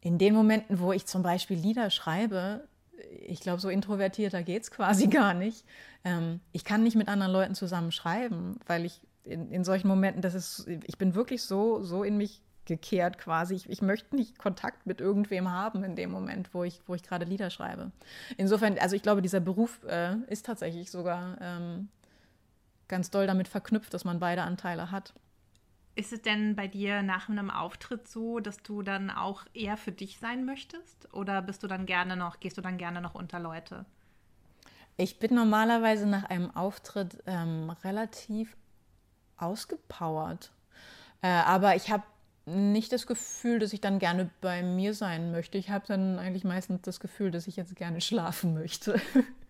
in 0.00 0.18
den 0.18 0.34
Momenten, 0.34 0.80
wo 0.80 0.92
ich 0.92 1.06
zum 1.06 1.22
Beispiel 1.22 1.58
Lieder 1.58 1.90
schreibe, 1.90 2.68
ich 3.26 3.40
glaube, 3.40 3.60
so 3.60 3.68
introvertierter 3.68 4.42
geht 4.42 4.62
es 4.62 4.70
quasi 4.70 5.06
gar 5.08 5.34
nicht. 5.34 5.64
Ähm, 6.04 6.40
ich 6.52 6.64
kann 6.64 6.82
nicht 6.82 6.96
mit 6.96 7.08
anderen 7.08 7.32
Leuten 7.32 7.54
zusammen 7.54 7.92
schreiben, 7.92 8.58
weil 8.66 8.84
ich 8.84 9.00
in, 9.24 9.50
in 9.50 9.64
solchen 9.64 9.88
Momenten, 9.88 10.22
das 10.22 10.34
ist, 10.34 10.68
ich 10.68 10.98
bin 10.98 11.14
wirklich 11.14 11.42
so, 11.42 11.82
so 11.82 12.04
in 12.04 12.16
mich 12.16 12.42
gekehrt 12.64 13.18
quasi. 13.18 13.54
Ich, 13.54 13.68
ich, 13.68 13.82
möchte 13.82 14.16
nicht 14.16 14.38
Kontakt 14.38 14.86
mit 14.86 15.00
irgendwem 15.00 15.50
haben 15.50 15.84
in 15.84 15.96
dem 15.96 16.10
Moment, 16.10 16.52
wo 16.52 16.64
ich, 16.64 16.80
wo 16.86 16.94
ich 16.94 17.02
gerade 17.02 17.24
Lieder 17.24 17.50
schreibe. 17.50 17.92
Insofern, 18.36 18.78
also 18.78 18.96
ich 18.96 19.02
glaube, 19.02 19.22
dieser 19.22 19.40
Beruf 19.40 19.82
äh, 19.84 20.16
ist 20.28 20.46
tatsächlich 20.46 20.90
sogar 20.90 21.38
ähm, 21.40 21.88
ganz 22.88 23.10
doll 23.10 23.26
damit 23.26 23.48
verknüpft, 23.48 23.94
dass 23.94 24.04
man 24.04 24.18
beide 24.18 24.42
Anteile 24.42 24.90
hat. 24.90 25.14
Ist 25.96 26.12
es 26.12 26.20
denn 26.20 26.54
bei 26.54 26.68
dir 26.68 27.02
nach 27.02 27.30
einem 27.30 27.50
Auftritt 27.50 28.06
so, 28.06 28.38
dass 28.38 28.58
du 28.58 28.82
dann 28.82 29.10
auch 29.10 29.46
eher 29.54 29.78
für 29.78 29.92
dich 29.92 30.18
sein 30.18 30.44
möchtest? 30.44 31.12
Oder 31.14 31.40
bist 31.40 31.62
du 31.62 31.68
dann 31.68 31.86
gerne 31.86 32.16
noch, 32.18 32.38
gehst 32.38 32.58
du 32.58 32.60
dann 32.60 32.76
gerne 32.76 33.00
noch 33.00 33.14
unter 33.14 33.40
Leute? 33.40 33.86
Ich 34.98 35.18
bin 35.18 35.34
normalerweise 35.34 36.06
nach 36.06 36.24
einem 36.24 36.54
Auftritt 36.54 37.22
ähm, 37.26 37.70
relativ 37.82 38.58
ausgepowert. 39.38 40.52
Äh, 41.22 41.28
aber 41.28 41.76
ich 41.76 41.90
habe 41.90 42.04
nicht 42.44 42.92
das 42.92 43.06
Gefühl, 43.06 43.58
dass 43.58 43.72
ich 43.72 43.80
dann 43.80 43.98
gerne 43.98 44.28
bei 44.42 44.62
mir 44.62 44.92
sein 44.92 45.32
möchte. 45.32 45.56
Ich 45.56 45.70
habe 45.70 45.86
dann 45.86 46.18
eigentlich 46.18 46.44
meistens 46.44 46.82
das 46.82 47.00
Gefühl, 47.00 47.30
dass 47.30 47.46
ich 47.46 47.56
jetzt 47.56 47.74
gerne 47.74 48.02
schlafen 48.02 48.52
möchte. 48.52 49.00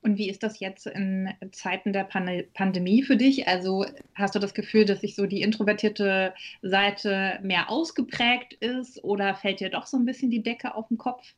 Und 0.00 0.16
wie 0.16 0.30
ist 0.30 0.42
das 0.42 0.60
jetzt 0.60 0.86
in 0.86 1.28
Zeiten 1.52 1.92
der 1.92 2.04
Pan 2.04 2.44
Pandemie 2.54 3.02
für 3.02 3.16
dich? 3.16 3.48
Also 3.48 3.84
hast 4.14 4.34
du 4.34 4.38
das 4.38 4.54
Gefühl, 4.54 4.84
dass 4.84 5.00
sich 5.00 5.16
so 5.16 5.26
die 5.26 5.42
introvertierte 5.42 6.34
Seite 6.62 7.40
mehr 7.42 7.70
ausgeprägt 7.70 8.54
ist 8.54 9.02
oder 9.02 9.34
fällt 9.34 9.60
dir 9.60 9.70
doch 9.70 9.86
so 9.86 9.96
ein 9.96 10.04
bisschen 10.04 10.30
die 10.30 10.42
Decke 10.42 10.74
auf 10.74 10.88
den 10.88 10.98
Kopf? 10.98 11.34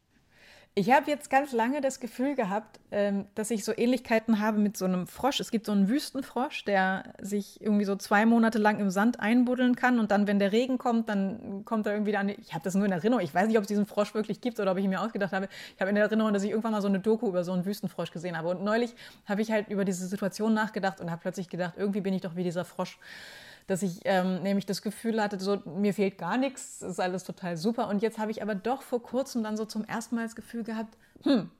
Ich 0.76 0.92
habe 0.92 1.10
jetzt 1.10 1.30
ganz 1.30 1.50
lange 1.50 1.80
das 1.80 1.98
Gefühl 1.98 2.36
gehabt, 2.36 2.78
ähm, 2.92 3.26
dass 3.34 3.50
ich 3.50 3.64
so 3.64 3.72
Ähnlichkeiten 3.76 4.38
habe 4.38 4.58
mit 4.58 4.76
so 4.76 4.84
einem 4.84 5.08
Frosch. 5.08 5.40
Es 5.40 5.50
gibt 5.50 5.66
so 5.66 5.72
einen 5.72 5.88
Wüstenfrosch, 5.88 6.64
der 6.64 7.12
sich 7.20 7.60
irgendwie 7.60 7.84
so 7.84 7.96
zwei 7.96 8.24
Monate 8.24 8.58
lang 8.58 8.78
im 8.78 8.88
Sand 8.88 9.18
einbuddeln 9.18 9.74
kann 9.74 9.98
und 9.98 10.12
dann, 10.12 10.28
wenn 10.28 10.38
der 10.38 10.52
Regen 10.52 10.78
kommt, 10.78 11.08
dann 11.08 11.64
kommt 11.64 11.86
er 11.86 11.94
irgendwie 11.94 12.16
an. 12.16 12.28
Ich 12.28 12.54
habe 12.54 12.62
das 12.62 12.76
nur 12.76 12.86
in 12.86 12.92
Erinnerung. 12.92 13.24
Ich 13.24 13.34
weiß 13.34 13.48
nicht, 13.48 13.56
ob 13.56 13.62
es 13.62 13.68
diesen 13.68 13.84
Frosch 13.84 14.14
wirklich 14.14 14.40
gibt 14.40 14.60
oder 14.60 14.70
ob 14.70 14.78
ich 14.78 14.84
ihn 14.84 14.90
mir 14.90 15.00
ausgedacht 15.00 15.32
habe. 15.32 15.48
Ich 15.74 15.80
habe 15.80 15.90
in 15.90 15.96
Erinnerung, 15.96 16.32
dass 16.32 16.44
ich 16.44 16.50
irgendwann 16.50 16.72
mal 16.72 16.82
so 16.82 16.88
eine 16.88 17.00
Doku 17.00 17.26
über 17.26 17.42
so 17.42 17.52
einen 17.52 17.66
Wüstenfrosch 17.66 18.12
gesehen 18.12 18.38
habe. 18.38 18.48
Und 18.48 18.62
neulich 18.62 18.94
habe 19.26 19.42
ich 19.42 19.50
halt 19.50 19.68
über 19.70 19.84
diese 19.84 20.06
Situation 20.06 20.54
nachgedacht 20.54 21.00
und 21.00 21.10
habe 21.10 21.20
plötzlich 21.20 21.48
gedacht, 21.48 21.74
irgendwie 21.76 22.00
bin 22.00 22.14
ich 22.14 22.22
doch 22.22 22.36
wie 22.36 22.44
dieser 22.44 22.64
Frosch 22.64 22.96
dass 23.66 23.82
ich 23.82 24.00
ähm, 24.04 24.42
nämlich 24.42 24.66
das 24.66 24.82
Gefühl 24.82 25.22
hatte, 25.22 25.38
so 25.38 25.62
mir 25.64 25.94
fehlt 25.94 26.18
gar 26.18 26.36
nichts, 26.36 26.82
ist 26.82 27.00
alles 27.00 27.24
total 27.24 27.56
super. 27.56 27.88
Und 27.88 28.02
jetzt 28.02 28.18
habe 28.18 28.30
ich 28.30 28.42
aber 28.42 28.54
doch 28.54 28.82
vor 28.82 29.02
kurzem 29.02 29.42
dann 29.42 29.56
so 29.56 29.64
zum 29.64 29.84
ersten 29.84 30.16
Mal 30.16 30.24
das 30.24 30.36
Gefühl 30.36 30.64
gehabt, 30.64 30.96
hm, 31.22 31.50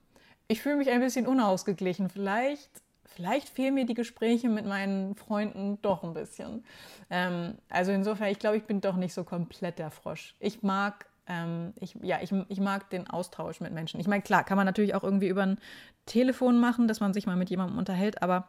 ich 0.49 0.63
fühle 0.63 0.77
mich 0.77 0.91
ein 0.91 1.01
bisschen 1.01 1.27
unausgeglichen. 1.27 2.09
Vielleicht, 2.11 2.71
vielleicht 3.05 3.49
fehlen 3.49 3.75
mir 3.75 3.87
die 3.87 3.95
Gespräche 3.95 4.49
mit 4.49 4.67
meinen 4.67 5.15
Freunden 5.15 5.79
doch 5.83 6.03
ein 6.03 6.15
bisschen. 6.15 6.65
Ähm, 7.09 7.59
also 7.69 7.93
insofern, 7.93 8.29
ich 8.29 8.39
glaube, 8.39 8.57
ich 8.57 8.65
bin 8.65 8.81
doch 8.81 8.97
nicht 8.97 9.15
so 9.15 9.25
komplett 9.25 9.79
der 9.79 9.91
Frosch. 9.91 10.35
Ich 10.41 10.63
mag 10.63 11.07
ähm, 11.31 11.73
ich, 11.77 11.97
ja, 12.03 12.19
ich, 12.21 12.33
ich 12.49 12.61
mag 12.61 12.91
den 12.91 13.09
Austausch 13.09 13.61
mit 13.61 13.73
Menschen. 13.73 14.01
Ich 14.01 14.09
meine, 14.09 14.23
klar, 14.23 14.43
kann 14.43 14.57
man 14.57 14.67
natürlich 14.67 14.95
auch 14.95 15.05
irgendwie 15.05 15.29
über 15.29 15.43
ein 15.43 15.59
Telefon 16.07 16.59
machen, 16.59 16.89
dass 16.89 16.99
man 16.99 17.15
sich 17.15 17.27
mal 17.27 17.37
mit 17.37 17.51
jemandem 17.51 17.79
unterhält, 17.79 18.21
aber 18.21 18.49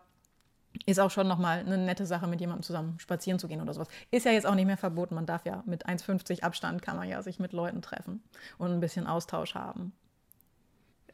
ist 0.85 0.99
auch 0.99 1.11
schon 1.11 1.27
nochmal 1.27 1.59
eine 1.59 1.77
nette 1.77 2.05
Sache, 2.05 2.27
mit 2.27 2.39
jemandem 2.39 2.63
zusammen 2.63 2.99
spazieren 2.99 3.39
zu 3.39 3.47
gehen 3.47 3.61
oder 3.61 3.73
sowas. 3.73 3.87
Ist 4.09 4.25
ja 4.25 4.31
jetzt 4.31 4.45
auch 4.45 4.55
nicht 4.55 4.65
mehr 4.65 4.77
verboten. 4.77 5.15
Man 5.15 5.25
darf 5.25 5.45
ja 5.45 5.63
mit 5.65 5.87
1,50 5.87 6.43
Abstand 6.43 6.81
kann 6.81 6.97
man 6.97 7.07
ja 7.07 7.21
sich 7.21 7.39
mit 7.39 7.53
Leuten 7.53 7.81
treffen 7.81 8.23
und 8.57 8.71
ein 8.71 8.79
bisschen 8.79 9.07
Austausch 9.07 9.55
haben. 9.55 9.93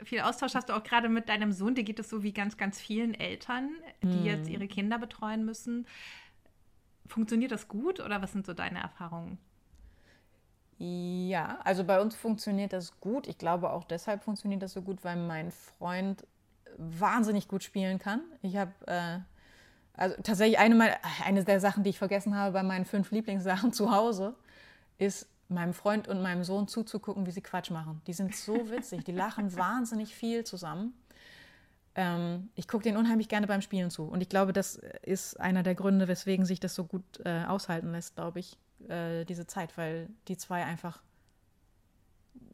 Viel 0.04 0.22
Austausch 0.22 0.54
hast 0.54 0.70
du 0.70 0.74
auch 0.74 0.84
gerade 0.84 1.10
mit 1.10 1.28
deinem 1.28 1.52
Sohn. 1.52 1.74
Dir 1.74 1.84
geht 1.84 2.00
es 2.00 2.10
so 2.10 2.22
wie 2.22 2.32
ganz, 2.32 2.58
ganz 2.58 2.80
vielen 2.80 3.16
Eltern, 3.16 3.72
die 4.04 4.20
hm. 4.20 4.26
jetzt 4.26 4.50
ihre 4.50 4.68
Kinder 4.68 5.00
betreuen 5.00 5.44
müssen. 5.44 5.88
Funktioniert 7.08 7.52
das 7.52 7.68
gut 7.68 8.00
oder 8.00 8.22
was 8.22 8.32
sind 8.32 8.46
so 8.46 8.54
deine 8.54 8.80
Erfahrungen? 8.80 9.40
Ja, 10.78 11.58
also 11.64 11.84
bei 11.84 12.00
uns 12.00 12.16
funktioniert 12.16 12.74
das 12.74 13.00
gut. 13.00 13.28
Ich 13.28 13.40
glaube 13.40 13.72
auch 13.72 13.84
deshalb 13.84 14.24
funktioniert 14.24 14.62
das 14.62 14.74
so 14.74 14.84
gut, 14.84 15.04
weil 15.04 15.16
mein 15.16 15.52
Freund 15.52 16.28
wahnsinnig 16.78 17.48
gut 17.48 17.64
spielen 17.64 17.98
kann. 17.98 18.22
Ich 18.44 18.56
habe 18.58 18.72
äh, 18.86 19.20
also 19.98 20.16
tatsächlich 20.22 20.60
eine, 20.60 20.76
meiner, 20.76 20.96
eine 21.26 21.44
der 21.44 21.60
Sachen, 21.60 21.84
die 21.84 21.90
ich 21.90 21.98
vergessen 21.98 22.36
habe 22.36 22.54
bei 22.54 22.64
meinen 22.64 22.86
fünf 22.86 23.12
Lieblingssachen 23.12 23.74
zu 23.74 23.92
Hause, 23.92 24.36
ist 24.98 25.28
meinem 25.50 25.74
Freund 25.74 26.08
und 26.08 26.22
meinem 26.22 26.44
Sohn 26.44 26.68
zuzugucken, 26.68 27.26
wie 27.26 27.32
sie 27.32 27.42
Quatsch 27.42 27.72
machen. 27.72 28.02
Die 28.06 28.14
sind 28.14 28.36
so 28.36 28.54
witzig, 28.70 29.04
die 29.04 29.12
lachen 29.12 29.56
wahnsinnig 29.58 30.16
viel 30.16 30.44
zusammen. 30.44 30.94
Ähm, 31.96 32.50
ich 32.56 32.68
gucke 32.68 32.84
denen 32.84 32.98
unheimlich 32.98 33.28
gerne 33.28 33.48
beim 33.48 33.62
Spielen 33.62 33.90
zu. 33.90 34.04
Und 34.04 34.22
ich 34.22 34.30
glaube, 34.30 34.54
das 34.54 34.76
ist 35.02 35.40
einer 35.40 35.64
der 35.64 35.74
Gründe, 35.74 36.08
weswegen 36.08 36.46
sich 36.46 36.60
das 36.60 36.76
so 36.76 36.84
gut 36.86 37.04
äh, 37.26 37.46
aushalten 37.46 37.92
lässt, 37.92 38.16
glaube 38.16 38.40
ich, 38.40 38.58
äh, 38.88 39.26
diese 39.26 39.48
Zeit, 39.48 39.78
weil 39.78 40.10
die 40.28 40.38
zwei 40.38 40.64
einfach 40.64 41.02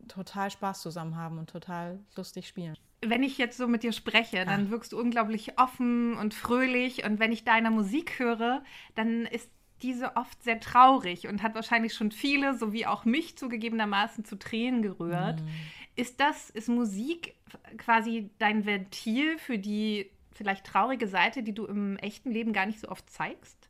total 0.08 0.50
Spaß 0.50 0.82
zusammen 0.82 1.18
haben 1.18 1.40
und 1.40 1.50
total 1.50 2.00
lustig 2.16 2.48
spielen 2.48 2.78
wenn 3.08 3.24
ich 3.24 3.38
jetzt 3.38 3.58
so 3.58 3.68
mit 3.68 3.84
dir 3.84 3.92
spreche, 3.92 4.46
dann 4.46 4.70
wirkst 4.70 4.94
du 4.94 5.00
unglaublich 5.00 5.60
offen 5.60 6.16
und 6.18 6.34
fröhlich. 6.34 7.06
Und 7.06 7.20
wenn 7.20 7.32
ich 7.32 7.44
deine 7.44 7.72
Musik 7.72 8.20
höre, 8.20 8.64
dann 8.96 9.26
ist 9.26 9.50
diese 9.82 10.16
oft 10.16 10.42
sehr 10.44 10.60
traurig 10.60 11.28
und 11.28 11.44
hat 11.44 11.56
wahrscheinlich 11.56 11.94
schon 11.94 12.12
viele, 12.12 12.58
so 12.58 12.72
wie 12.72 12.86
auch 12.86 13.06
mich 13.06 13.38
zugegebenermaßen, 13.38 14.26
zu 14.26 14.38
Tränen 14.40 14.82
gerührt. 14.82 15.42
Mhm. 15.42 15.50
Ist 15.96 16.20
das, 16.20 16.50
ist 16.50 16.70
Musik 16.70 17.36
quasi 17.78 18.30
dein 18.40 18.66
Ventil 18.66 19.38
für 19.38 19.60
die 19.60 20.10
vielleicht 20.32 20.66
traurige 20.66 21.08
Seite, 21.08 21.44
die 21.44 21.54
du 21.54 21.66
im 21.66 21.98
echten 21.98 22.32
Leben 22.32 22.54
gar 22.54 22.66
nicht 22.66 22.80
so 22.80 22.88
oft 22.88 23.08
zeigst? 23.10 23.70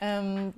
Ähm, 0.00 0.52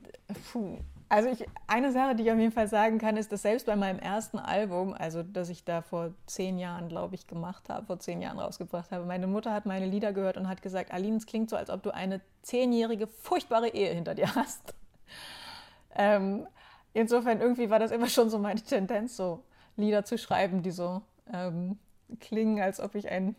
puh. 0.52 0.78
Also 1.08 1.28
ich, 1.28 1.46
eine 1.68 1.92
Sache, 1.92 2.16
die 2.16 2.24
ich 2.24 2.32
auf 2.32 2.38
jeden 2.38 2.52
Fall 2.52 2.66
sagen 2.66 2.98
kann, 2.98 3.16
ist, 3.16 3.30
dass 3.30 3.42
selbst 3.42 3.66
bei 3.66 3.76
meinem 3.76 4.00
ersten 4.00 4.38
Album, 4.38 4.92
also 4.92 5.22
das 5.22 5.48
ich 5.50 5.64
da 5.64 5.80
vor 5.80 6.12
zehn 6.26 6.58
Jahren, 6.58 6.88
glaube 6.88 7.14
ich, 7.14 7.28
gemacht 7.28 7.68
habe, 7.68 7.86
vor 7.86 8.00
zehn 8.00 8.20
Jahren 8.20 8.40
rausgebracht 8.40 8.90
habe, 8.90 9.04
meine 9.04 9.28
Mutter 9.28 9.52
hat 9.52 9.66
meine 9.66 9.86
Lieder 9.86 10.12
gehört 10.12 10.36
und 10.36 10.48
hat 10.48 10.62
gesagt, 10.62 10.92
Aline, 10.92 11.16
es 11.16 11.26
klingt 11.26 11.48
so, 11.48 11.56
als 11.56 11.70
ob 11.70 11.84
du 11.84 11.94
eine 11.94 12.20
zehnjährige, 12.42 13.06
furchtbare 13.06 13.68
Ehe 13.68 13.94
hinter 13.94 14.16
dir 14.16 14.34
hast. 14.34 14.74
Ähm, 15.94 16.46
insofern 16.92 17.40
irgendwie 17.40 17.70
war 17.70 17.78
das 17.78 17.92
immer 17.92 18.08
schon 18.08 18.28
so 18.28 18.38
meine 18.38 18.60
Tendenz, 18.60 19.16
so 19.16 19.44
Lieder 19.76 20.04
zu 20.04 20.18
schreiben, 20.18 20.62
die 20.62 20.72
so 20.72 21.02
ähm, 21.32 21.78
klingen, 22.18 22.60
als 22.60 22.80
ob 22.80 22.96
ich 22.96 23.08
ein 23.08 23.36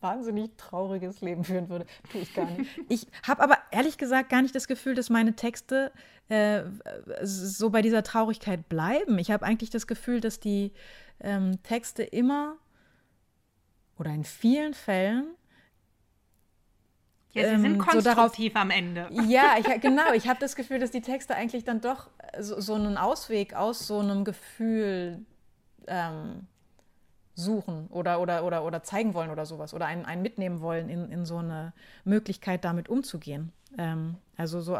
wahnsinnig 0.00 0.50
trauriges 0.56 1.20
Leben 1.20 1.44
führen 1.44 1.68
würde. 1.68 1.86
Tue 2.10 2.20
ich 2.22 2.34
gar 2.34 2.46
nicht. 2.46 2.70
Ich 2.88 3.06
habe 3.26 3.42
aber 3.42 3.58
ehrlich 3.70 3.98
gesagt 3.98 4.28
gar 4.28 4.42
nicht 4.42 4.54
das 4.54 4.68
Gefühl, 4.68 4.94
dass 4.94 5.10
meine 5.10 5.34
Texte 5.34 5.92
äh, 6.28 6.62
so 7.22 7.70
bei 7.70 7.82
dieser 7.82 8.02
Traurigkeit 8.02 8.68
bleiben. 8.68 9.18
Ich 9.18 9.30
habe 9.30 9.44
eigentlich 9.44 9.70
das 9.70 9.86
Gefühl, 9.86 10.20
dass 10.20 10.40
die 10.40 10.72
ähm, 11.20 11.62
Texte 11.62 12.02
immer 12.02 12.56
oder 13.98 14.10
in 14.10 14.24
vielen 14.24 14.74
Fällen 14.74 15.34
ja, 17.32 17.50
sie 17.50 17.60
sind 17.60 17.64
ähm, 17.72 17.78
konstruktiv 17.78 18.02
so 18.02 18.14
darauf, 18.14 18.62
am 18.62 18.70
Ende. 18.70 19.08
Ja, 19.28 19.56
ich, 19.58 19.80
genau. 19.80 20.12
Ich 20.14 20.26
habe 20.26 20.40
das 20.40 20.56
Gefühl, 20.56 20.78
dass 20.78 20.90
die 20.90 21.02
Texte 21.02 21.34
eigentlich 21.34 21.64
dann 21.64 21.80
doch 21.80 22.08
so, 22.40 22.60
so 22.60 22.74
einen 22.74 22.96
Ausweg 22.96 23.54
aus 23.54 23.86
so 23.86 23.98
einem 23.98 24.24
Gefühl 24.24 25.24
ähm, 25.86 26.46
suchen 27.36 27.86
oder, 27.88 28.20
oder, 28.20 28.44
oder, 28.44 28.64
oder 28.64 28.82
zeigen 28.82 29.14
wollen 29.14 29.30
oder 29.30 29.44
sowas 29.44 29.74
oder 29.74 29.86
einen, 29.86 30.06
einen 30.06 30.22
mitnehmen 30.22 30.60
wollen 30.60 30.88
in, 30.88 31.10
in 31.12 31.24
so 31.26 31.36
eine 31.36 31.74
Möglichkeit, 32.04 32.64
damit 32.64 32.88
umzugehen. 32.88 33.52
Ähm, 33.76 34.16
also 34.36 34.60
so, 34.62 34.76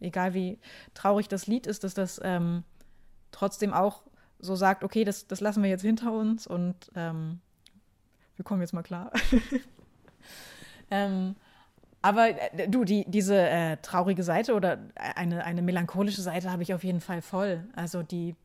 egal 0.00 0.34
wie 0.34 0.58
traurig 0.92 1.28
das 1.28 1.46
Lied 1.46 1.66
ist, 1.66 1.82
dass 1.82 1.94
das 1.94 2.20
ähm, 2.22 2.62
trotzdem 3.32 3.72
auch 3.72 4.02
so 4.38 4.54
sagt, 4.54 4.84
okay, 4.84 5.04
das, 5.04 5.26
das 5.26 5.40
lassen 5.40 5.62
wir 5.62 5.70
jetzt 5.70 5.82
hinter 5.82 6.12
uns 6.12 6.46
und 6.46 6.76
ähm, 6.94 7.40
wir 8.36 8.44
kommen 8.44 8.60
jetzt 8.60 8.74
mal 8.74 8.82
klar. 8.82 9.10
ähm, 10.90 11.36
aber 12.02 12.28
äh, 12.28 12.68
du, 12.68 12.84
die, 12.84 13.06
diese 13.08 13.34
äh, 13.38 13.78
traurige 13.78 14.22
Seite 14.22 14.52
oder 14.52 14.78
eine, 14.94 15.42
eine 15.42 15.62
melancholische 15.62 16.20
Seite 16.20 16.52
habe 16.52 16.62
ich 16.62 16.74
auf 16.74 16.84
jeden 16.84 17.00
Fall 17.00 17.22
voll. 17.22 17.66
Also 17.74 18.02
die 18.02 18.36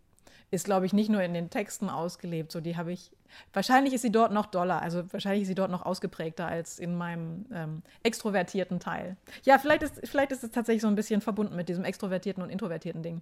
ist, 0.52 0.66
glaube 0.66 0.86
ich, 0.86 0.94
nicht 0.94 1.10
nur 1.10 1.22
in 1.22 1.34
den 1.34 1.50
Texten 1.50 1.90
ausgelebt. 1.90 2.52
So, 2.52 2.62
die 2.62 2.76
habe 2.76 2.92
ich. 2.92 3.12
Wahrscheinlich 3.54 3.94
ist 3.94 4.02
sie 4.02 4.12
dort 4.12 4.32
noch 4.32 4.48
doller, 4.48 4.82
also 4.82 5.04
wahrscheinlich 5.14 5.44
ist 5.44 5.50
sie 5.50 5.56
dort 5.56 5.70
noch 5.70 5.86
ausgeprägter 5.86 6.48
als 6.48 6.80
in 6.80 6.98
meinem 6.98 7.46
ähm, 7.54 7.84
extrovertierten 8.02 8.80
Teil. 8.80 9.18
Ja, 9.44 9.60
vielleicht 9.60 9.84
ist, 9.84 10.00
vielleicht 10.06 10.32
ist 10.32 10.44
es 10.44 10.50
tatsächlich 10.50 10.82
so 10.82 10.88
ein 10.88 10.96
bisschen 10.96 11.22
verbunden 11.22 11.56
mit 11.56 11.70
diesem 11.70 11.84
extrovertierten 11.84 12.42
und 12.42 12.50
introvertierten 12.50 13.04
Ding. 13.04 13.22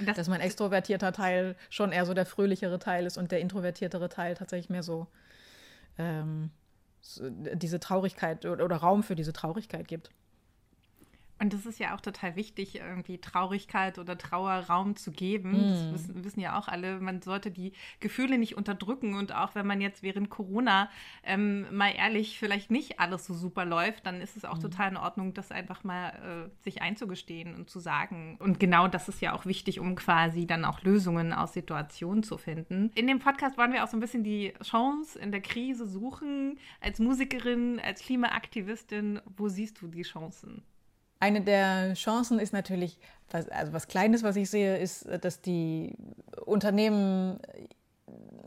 Das 0.00 0.16
dass 0.16 0.28
mein 0.28 0.40
extrovertierter 0.40 1.12
Teil 1.12 1.54
schon 1.70 1.92
eher 1.92 2.06
so 2.06 2.14
der 2.14 2.26
fröhlichere 2.26 2.78
Teil 2.78 3.06
ist 3.06 3.18
und 3.18 3.30
der 3.30 3.40
introvertiertere 3.40 4.08
Teil 4.08 4.34
tatsächlich 4.34 4.70
mehr 4.70 4.82
so, 4.82 5.06
ähm, 5.98 6.50
so 7.00 7.28
diese 7.28 7.78
Traurigkeit 7.78 8.44
oder, 8.46 8.64
oder 8.64 8.76
Raum 8.76 9.02
für 9.02 9.14
diese 9.14 9.32
Traurigkeit 9.32 9.86
gibt. 9.86 10.10
Und 11.44 11.52
das 11.52 11.66
ist 11.66 11.78
ja 11.78 11.94
auch 11.94 12.00
total 12.00 12.36
wichtig, 12.36 12.76
irgendwie 12.76 13.18
Traurigkeit 13.18 13.98
oder 13.98 14.16
Trauer 14.16 14.64
Raum 14.66 14.96
zu 14.96 15.12
geben. 15.12 15.50
Mm. 15.50 15.68
Das 15.68 15.92
wissen, 15.92 16.24
wissen, 16.24 16.40
ja 16.40 16.58
auch 16.58 16.68
alle. 16.68 17.00
Man 17.00 17.20
sollte 17.20 17.50
die 17.50 17.74
Gefühle 18.00 18.38
nicht 18.38 18.56
unterdrücken. 18.56 19.14
Und 19.14 19.34
auch 19.34 19.54
wenn 19.54 19.66
man 19.66 19.82
jetzt 19.82 20.02
während 20.02 20.30
Corona 20.30 20.88
ähm, 21.22 21.66
mal 21.70 21.90
ehrlich 21.94 22.38
vielleicht 22.38 22.70
nicht 22.70 22.98
alles 22.98 23.26
so 23.26 23.34
super 23.34 23.66
läuft, 23.66 24.06
dann 24.06 24.22
ist 24.22 24.38
es 24.38 24.46
auch 24.46 24.56
mm. 24.56 24.62
total 24.62 24.90
in 24.92 24.96
Ordnung, 24.96 25.34
das 25.34 25.50
einfach 25.50 25.84
mal 25.84 26.48
äh, 26.48 26.64
sich 26.64 26.80
einzugestehen 26.80 27.54
und 27.54 27.68
zu 27.68 27.78
sagen. 27.78 28.38
Und 28.40 28.58
genau 28.58 28.88
das 28.88 29.10
ist 29.10 29.20
ja 29.20 29.34
auch 29.34 29.44
wichtig, 29.44 29.80
um 29.80 29.96
quasi 29.96 30.46
dann 30.46 30.64
auch 30.64 30.82
Lösungen 30.82 31.34
aus 31.34 31.52
Situationen 31.52 32.22
zu 32.22 32.38
finden. 32.38 32.90
In 32.94 33.06
dem 33.06 33.18
Podcast 33.18 33.58
wollen 33.58 33.74
wir 33.74 33.84
auch 33.84 33.88
so 33.88 33.98
ein 33.98 34.00
bisschen 34.00 34.24
die 34.24 34.54
Chance 34.62 35.18
in 35.18 35.30
der 35.30 35.42
Krise 35.42 35.86
suchen. 35.86 36.58
Als 36.80 37.00
Musikerin, 37.00 37.82
als 37.84 38.00
Klimaaktivistin, 38.00 39.20
wo 39.36 39.48
siehst 39.48 39.82
du 39.82 39.88
die 39.88 40.04
Chancen? 40.04 40.62
Eine 41.24 41.40
der 41.40 41.94
Chancen 41.94 42.38
ist 42.38 42.52
natürlich, 42.52 42.98
was, 43.30 43.48
also 43.48 43.72
was 43.72 43.88
Kleines, 43.88 44.22
was 44.22 44.36
ich 44.36 44.50
sehe, 44.50 44.76
ist, 44.76 45.08
dass 45.22 45.40
die 45.40 45.96
Unternehmen 46.44 47.40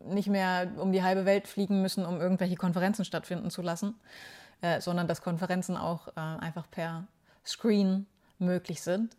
nicht 0.06 0.28
mehr 0.28 0.72
um 0.78 0.92
die 0.92 1.02
halbe 1.02 1.26
Welt 1.26 1.48
fliegen 1.48 1.82
müssen, 1.82 2.06
um 2.06 2.22
irgendwelche 2.22 2.56
Konferenzen 2.56 3.04
stattfinden 3.04 3.50
zu 3.50 3.64
lassen, 3.64 3.96
äh, 4.62 4.80
sondern 4.80 5.08
dass 5.08 5.24
Konferenzen 5.24 5.76
auch 5.76 6.10
äh, 6.10 6.20
einfach 6.20 6.70
per 6.70 7.08
Screen 7.44 8.06
möglich 8.38 8.84
sind. 8.84 9.18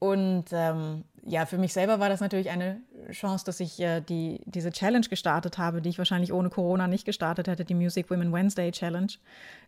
Und 0.00 0.46
ähm, 0.52 1.04
ja, 1.26 1.44
für 1.44 1.58
mich 1.58 1.74
selber 1.74 2.00
war 2.00 2.08
das 2.08 2.20
natürlich 2.20 2.48
eine 2.48 2.80
Chance, 3.10 3.44
dass 3.44 3.60
ich 3.60 3.78
äh, 3.80 4.00
die, 4.00 4.40
diese 4.46 4.72
Challenge 4.72 5.06
gestartet 5.06 5.58
habe, 5.58 5.82
die 5.82 5.90
ich 5.90 5.98
wahrscheinlich 5.98 6.32
ohne 6.32 6.48
Corona 6.48 6.88
nicht 6.88 7.04
gestartet 7.04 7.48
hätte, 7.48 7.66
die 7.66 7.74
Music 7.74 8.10
Women 8.10 8.32
Wednesday 8.32 8.72
Challenge. 8.72 9.12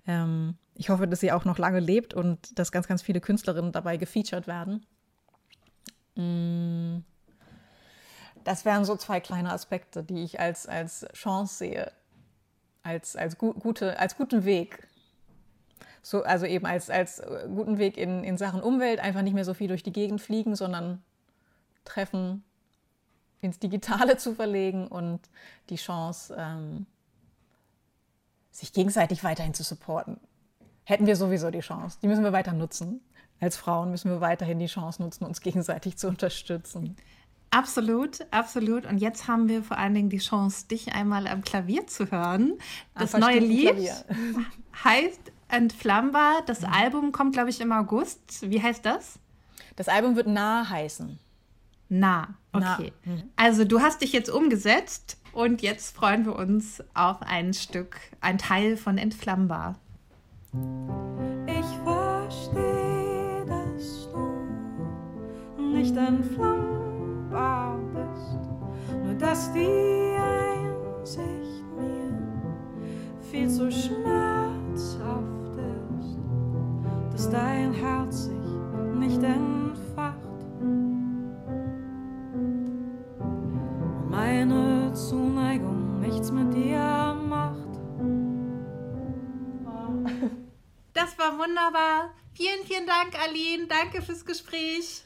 Ähm, 0.07 0.57
ich 0.75 0.89
hoffe, 0.89 1.07
dass 1.07 1.21
sie 1.21 1.33
auch 1.33 1.45
noch 1.45 1.59
lange 1.59 1.81
lebt 1.81 2.15
und 2.15 2.59
dass 2.59 2.73
ganz, 2.73 2.89
ganz 2.89 3.03
viele 3.03 3.21
Künstlerinnen 3.21 3.73
dabei 3.73 3.99
gefeatured 3.99 4.47
werden. 4.47 4.87
Mm. 6.17 7.05
Das 8.45 8.65
wären 8.65 8.87
so 8.87 8.97
zwei 8.97 9.21
kleine 9.21 9.53
Aspekte, 9.53 10.03
die 10.03 10.25
ich 10.25 10.41
als, 10.41 10.67
als 10.67 11.07
Chance 11.13 11.57
sehe, 11.57 11.93
als, 12.83 13.17
als, 13.17 13.37
gu 13.37 13.53
gute, 13.53 14.01
als 14.01 14.17
guten 14.17 14.47
Weg 14.47 14.89
so, 16.03 16.25
also 16.25 16.47
eben 16.47 16.67
als, 16.67 16.91
als 16.91 17.21
äh, 17.21 17.49
guten 17.49 17.79
Weg 17.79 17.97
in, 17.97 18.25
in 18.25 18.37
Sachen 18.37 18.61
Umwelt, 18.61 19.01
einfach 19.01 19.23
nicht 19.23 19.35
mehr 19.35 19.45
so 19.45 19.55
viel 19.55 19.69
durch 19.69 19.85
die 19.85 19.93
Gegend 19.93 20.21
fliegen, 20.21 20.57
sondern 20.57 21.03
Treffen 21.85 22.43
ins 23.41 23.59
Digitale 23.59 24.17
zu 24.19 24.35
verlegen 24.35 24.89
und 24.89 25.21
die 25.71 25.77
Chance, 25.77 26.35
ähm, 26.37 26.87
sich 28.51 28.73
gegenseitig 28.73 29.25
weiterhin 29.25 29.55
zu 29.55 29.63
supporten. 29.63 30.19
Hätten 30.85 31.07
wir 31.07 31.17
sowieso 31.17 31.51
die 31.51 31.61
Chance. 31.61 31.99
Die 32.03 32.09
müssen 32.09 32.25
wir 32.25 32.33
weiter 32.33 32.53
nutzen. 32.53 33.01
Als 33.41 33.57
Frauen 33.57 33.91
müssen 33.91 34.11
wir 34.11 34.21
weiterhin 34.21 34.59
die 34.59 34.67
Chance 34.67 35.03
nutzen, 35.03 35.25
uns 35.25 35.41
gegenseitig 35.41 35.97
zu 35.97 36.09
unterstützen. 36.09 36.97
Absolut, 37.51 38.27
absolut. 38.31 38.87
Und 38.87 38.99
jetzt 38.99 39.29
haben 39.29 39.49
wir 39.49 39.63
vor 39.63 39.79
allen 39.79 39.95
Dingen 39.95 40.09
die 40.11 40.19
Chance, 40.19 40.67
dich 40.69 40.95
einmal 40.95 41.27
am 41.27 41.43
Klavier 41.43 41.87
zu 41.87 42.11
hören. 42.11 42.59
Das 42.95 43.13
neue 43.13 43.41
Lied 43.41 43.75
heißt 44.85 45.32
Entflammbar. 45.53 46.43
Das 46.47 46.63
mhm. 46.63 46.73
Album 46.73 47.13
kommt, 47.13 47.35
glaube 47.35 47.51
ich, 47.51 47.61
im 47.61 47.73
August. 47.73 48.51
Wie 48.51 48.63
heißt 48.63 48.87
das? 48.87 49.19
Das 49.77 49.89
Album 49.89 50.17
wird 50.17 50.27
Nah 50.27 50.69
heißen. 50.69 51.19
Nah, 51.91 52.29
okay. 52.53 52.93
Nah. 53.05 53.13
Mhm. 53.13 53.23
Also 53.37 53.65
du 53.67 53.81
hast 53.83 54.01
dich 54.01 54.15
jetzt 54.15 54.31
umgesetzt 54.31 55.19
und 55.33 55.61
jetzt 55.61 55.95
freuen 55.95 56.25
wir 56.25 56.37
uns 56.37 56.83
auf 56.95 57.21
ein 57.21 57.53
Stück, 57.53 58.01
ein 58.23 58.39
Teil 58.39 58.79
von 58.79 58.97
Entflammbar. 58.97 59.79
Ich 61.47 61.67
verstehe, 61.85 63.45
dass 63.47 64.09
du 64.11 65.63
nicht 65.63 65.95
entflammbar 65.95 67.79
bist, 67.93 68.39
nur 69.05 69.15
dass 69.15 69.53
die 69.53 70.17
Einsicht 70.19 71.63
mir 71.77 72.11
viel 73.31 73.51
zu 73.51 73.71
schmerzhaft 73.71 74.42
dass 77.23 77.31
dein 77.31 77.73
Herz 77.73 78.25
sich 78.25 78.33
nicht 78.95 79.23
entfacht. 79.23 80.19
Und 83.21 84.11
meine 84.11 84.93
Zuneigung 84.93 86.01
nichts 86.01 86.33
mit 86.33 86.53
dir 86.53 87.17
macht. 87.29 87.69
Das 90.95 91.17
war 91.17 91.39
wunderbar. 91.39 92.13
Vielen, 92.35 92.65
vielen 92.65 92.87
Dank, 92.87 93.17
Aline. 93.23 93.69
Danke 93.69 94.03
fürs 94.03 94.25
Gespräch. 94.25 95.05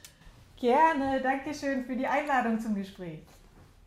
Gerne. 0.58 1.20
Dankeschön 1.20 1.84
für 1.84 1.96
die 1.96 2.06
Einladung 2.06 2.58
zum 2.58 2.74
Gespräch. 2.74 3.20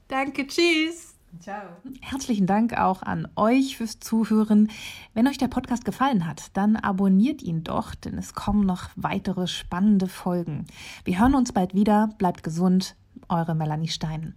Danke. 0.08 0.46
Tschüss. 0.46 1.19
Ciao. 1.40 1.62
Herzlichen 2.02 2.48
Dank 2.48 2.78
auch 2.78 3.02
an 3.02 3.28
euch 3.36 3.78
fürs 3.78 4.00
Zuhören. 4.00 4.70
Wenn 5.14 5.28
euch 5.28 5.38
der 5.38 5.48
Podcast 5.48 5.86
gefallen 5.86 6.26
hat, 6.26 6.56
dann 6.58 6.76
abonniert 6.76 7.42
ihn 7.42 7.64
doch, 7.64 7.96
denn 7.96 8.18
es 8.18 8.34
kommen 8.34 8.66
noch 8.66 8.90
weitere 8.96 9.48
spannende 9.48 10.08
Folgen. 10.08 10.66
Wir 11.06 11.20
hören 11.20 11.36
uns 11.36 11.52
bald 11.52 11.74
wieder. 11.74 12.10
Bleibt 12.18 12.44
gesund. 12.44 12.96
Eure 13.28 13.56
Melanie 13.56 13.88
Stein. 13.88 14.36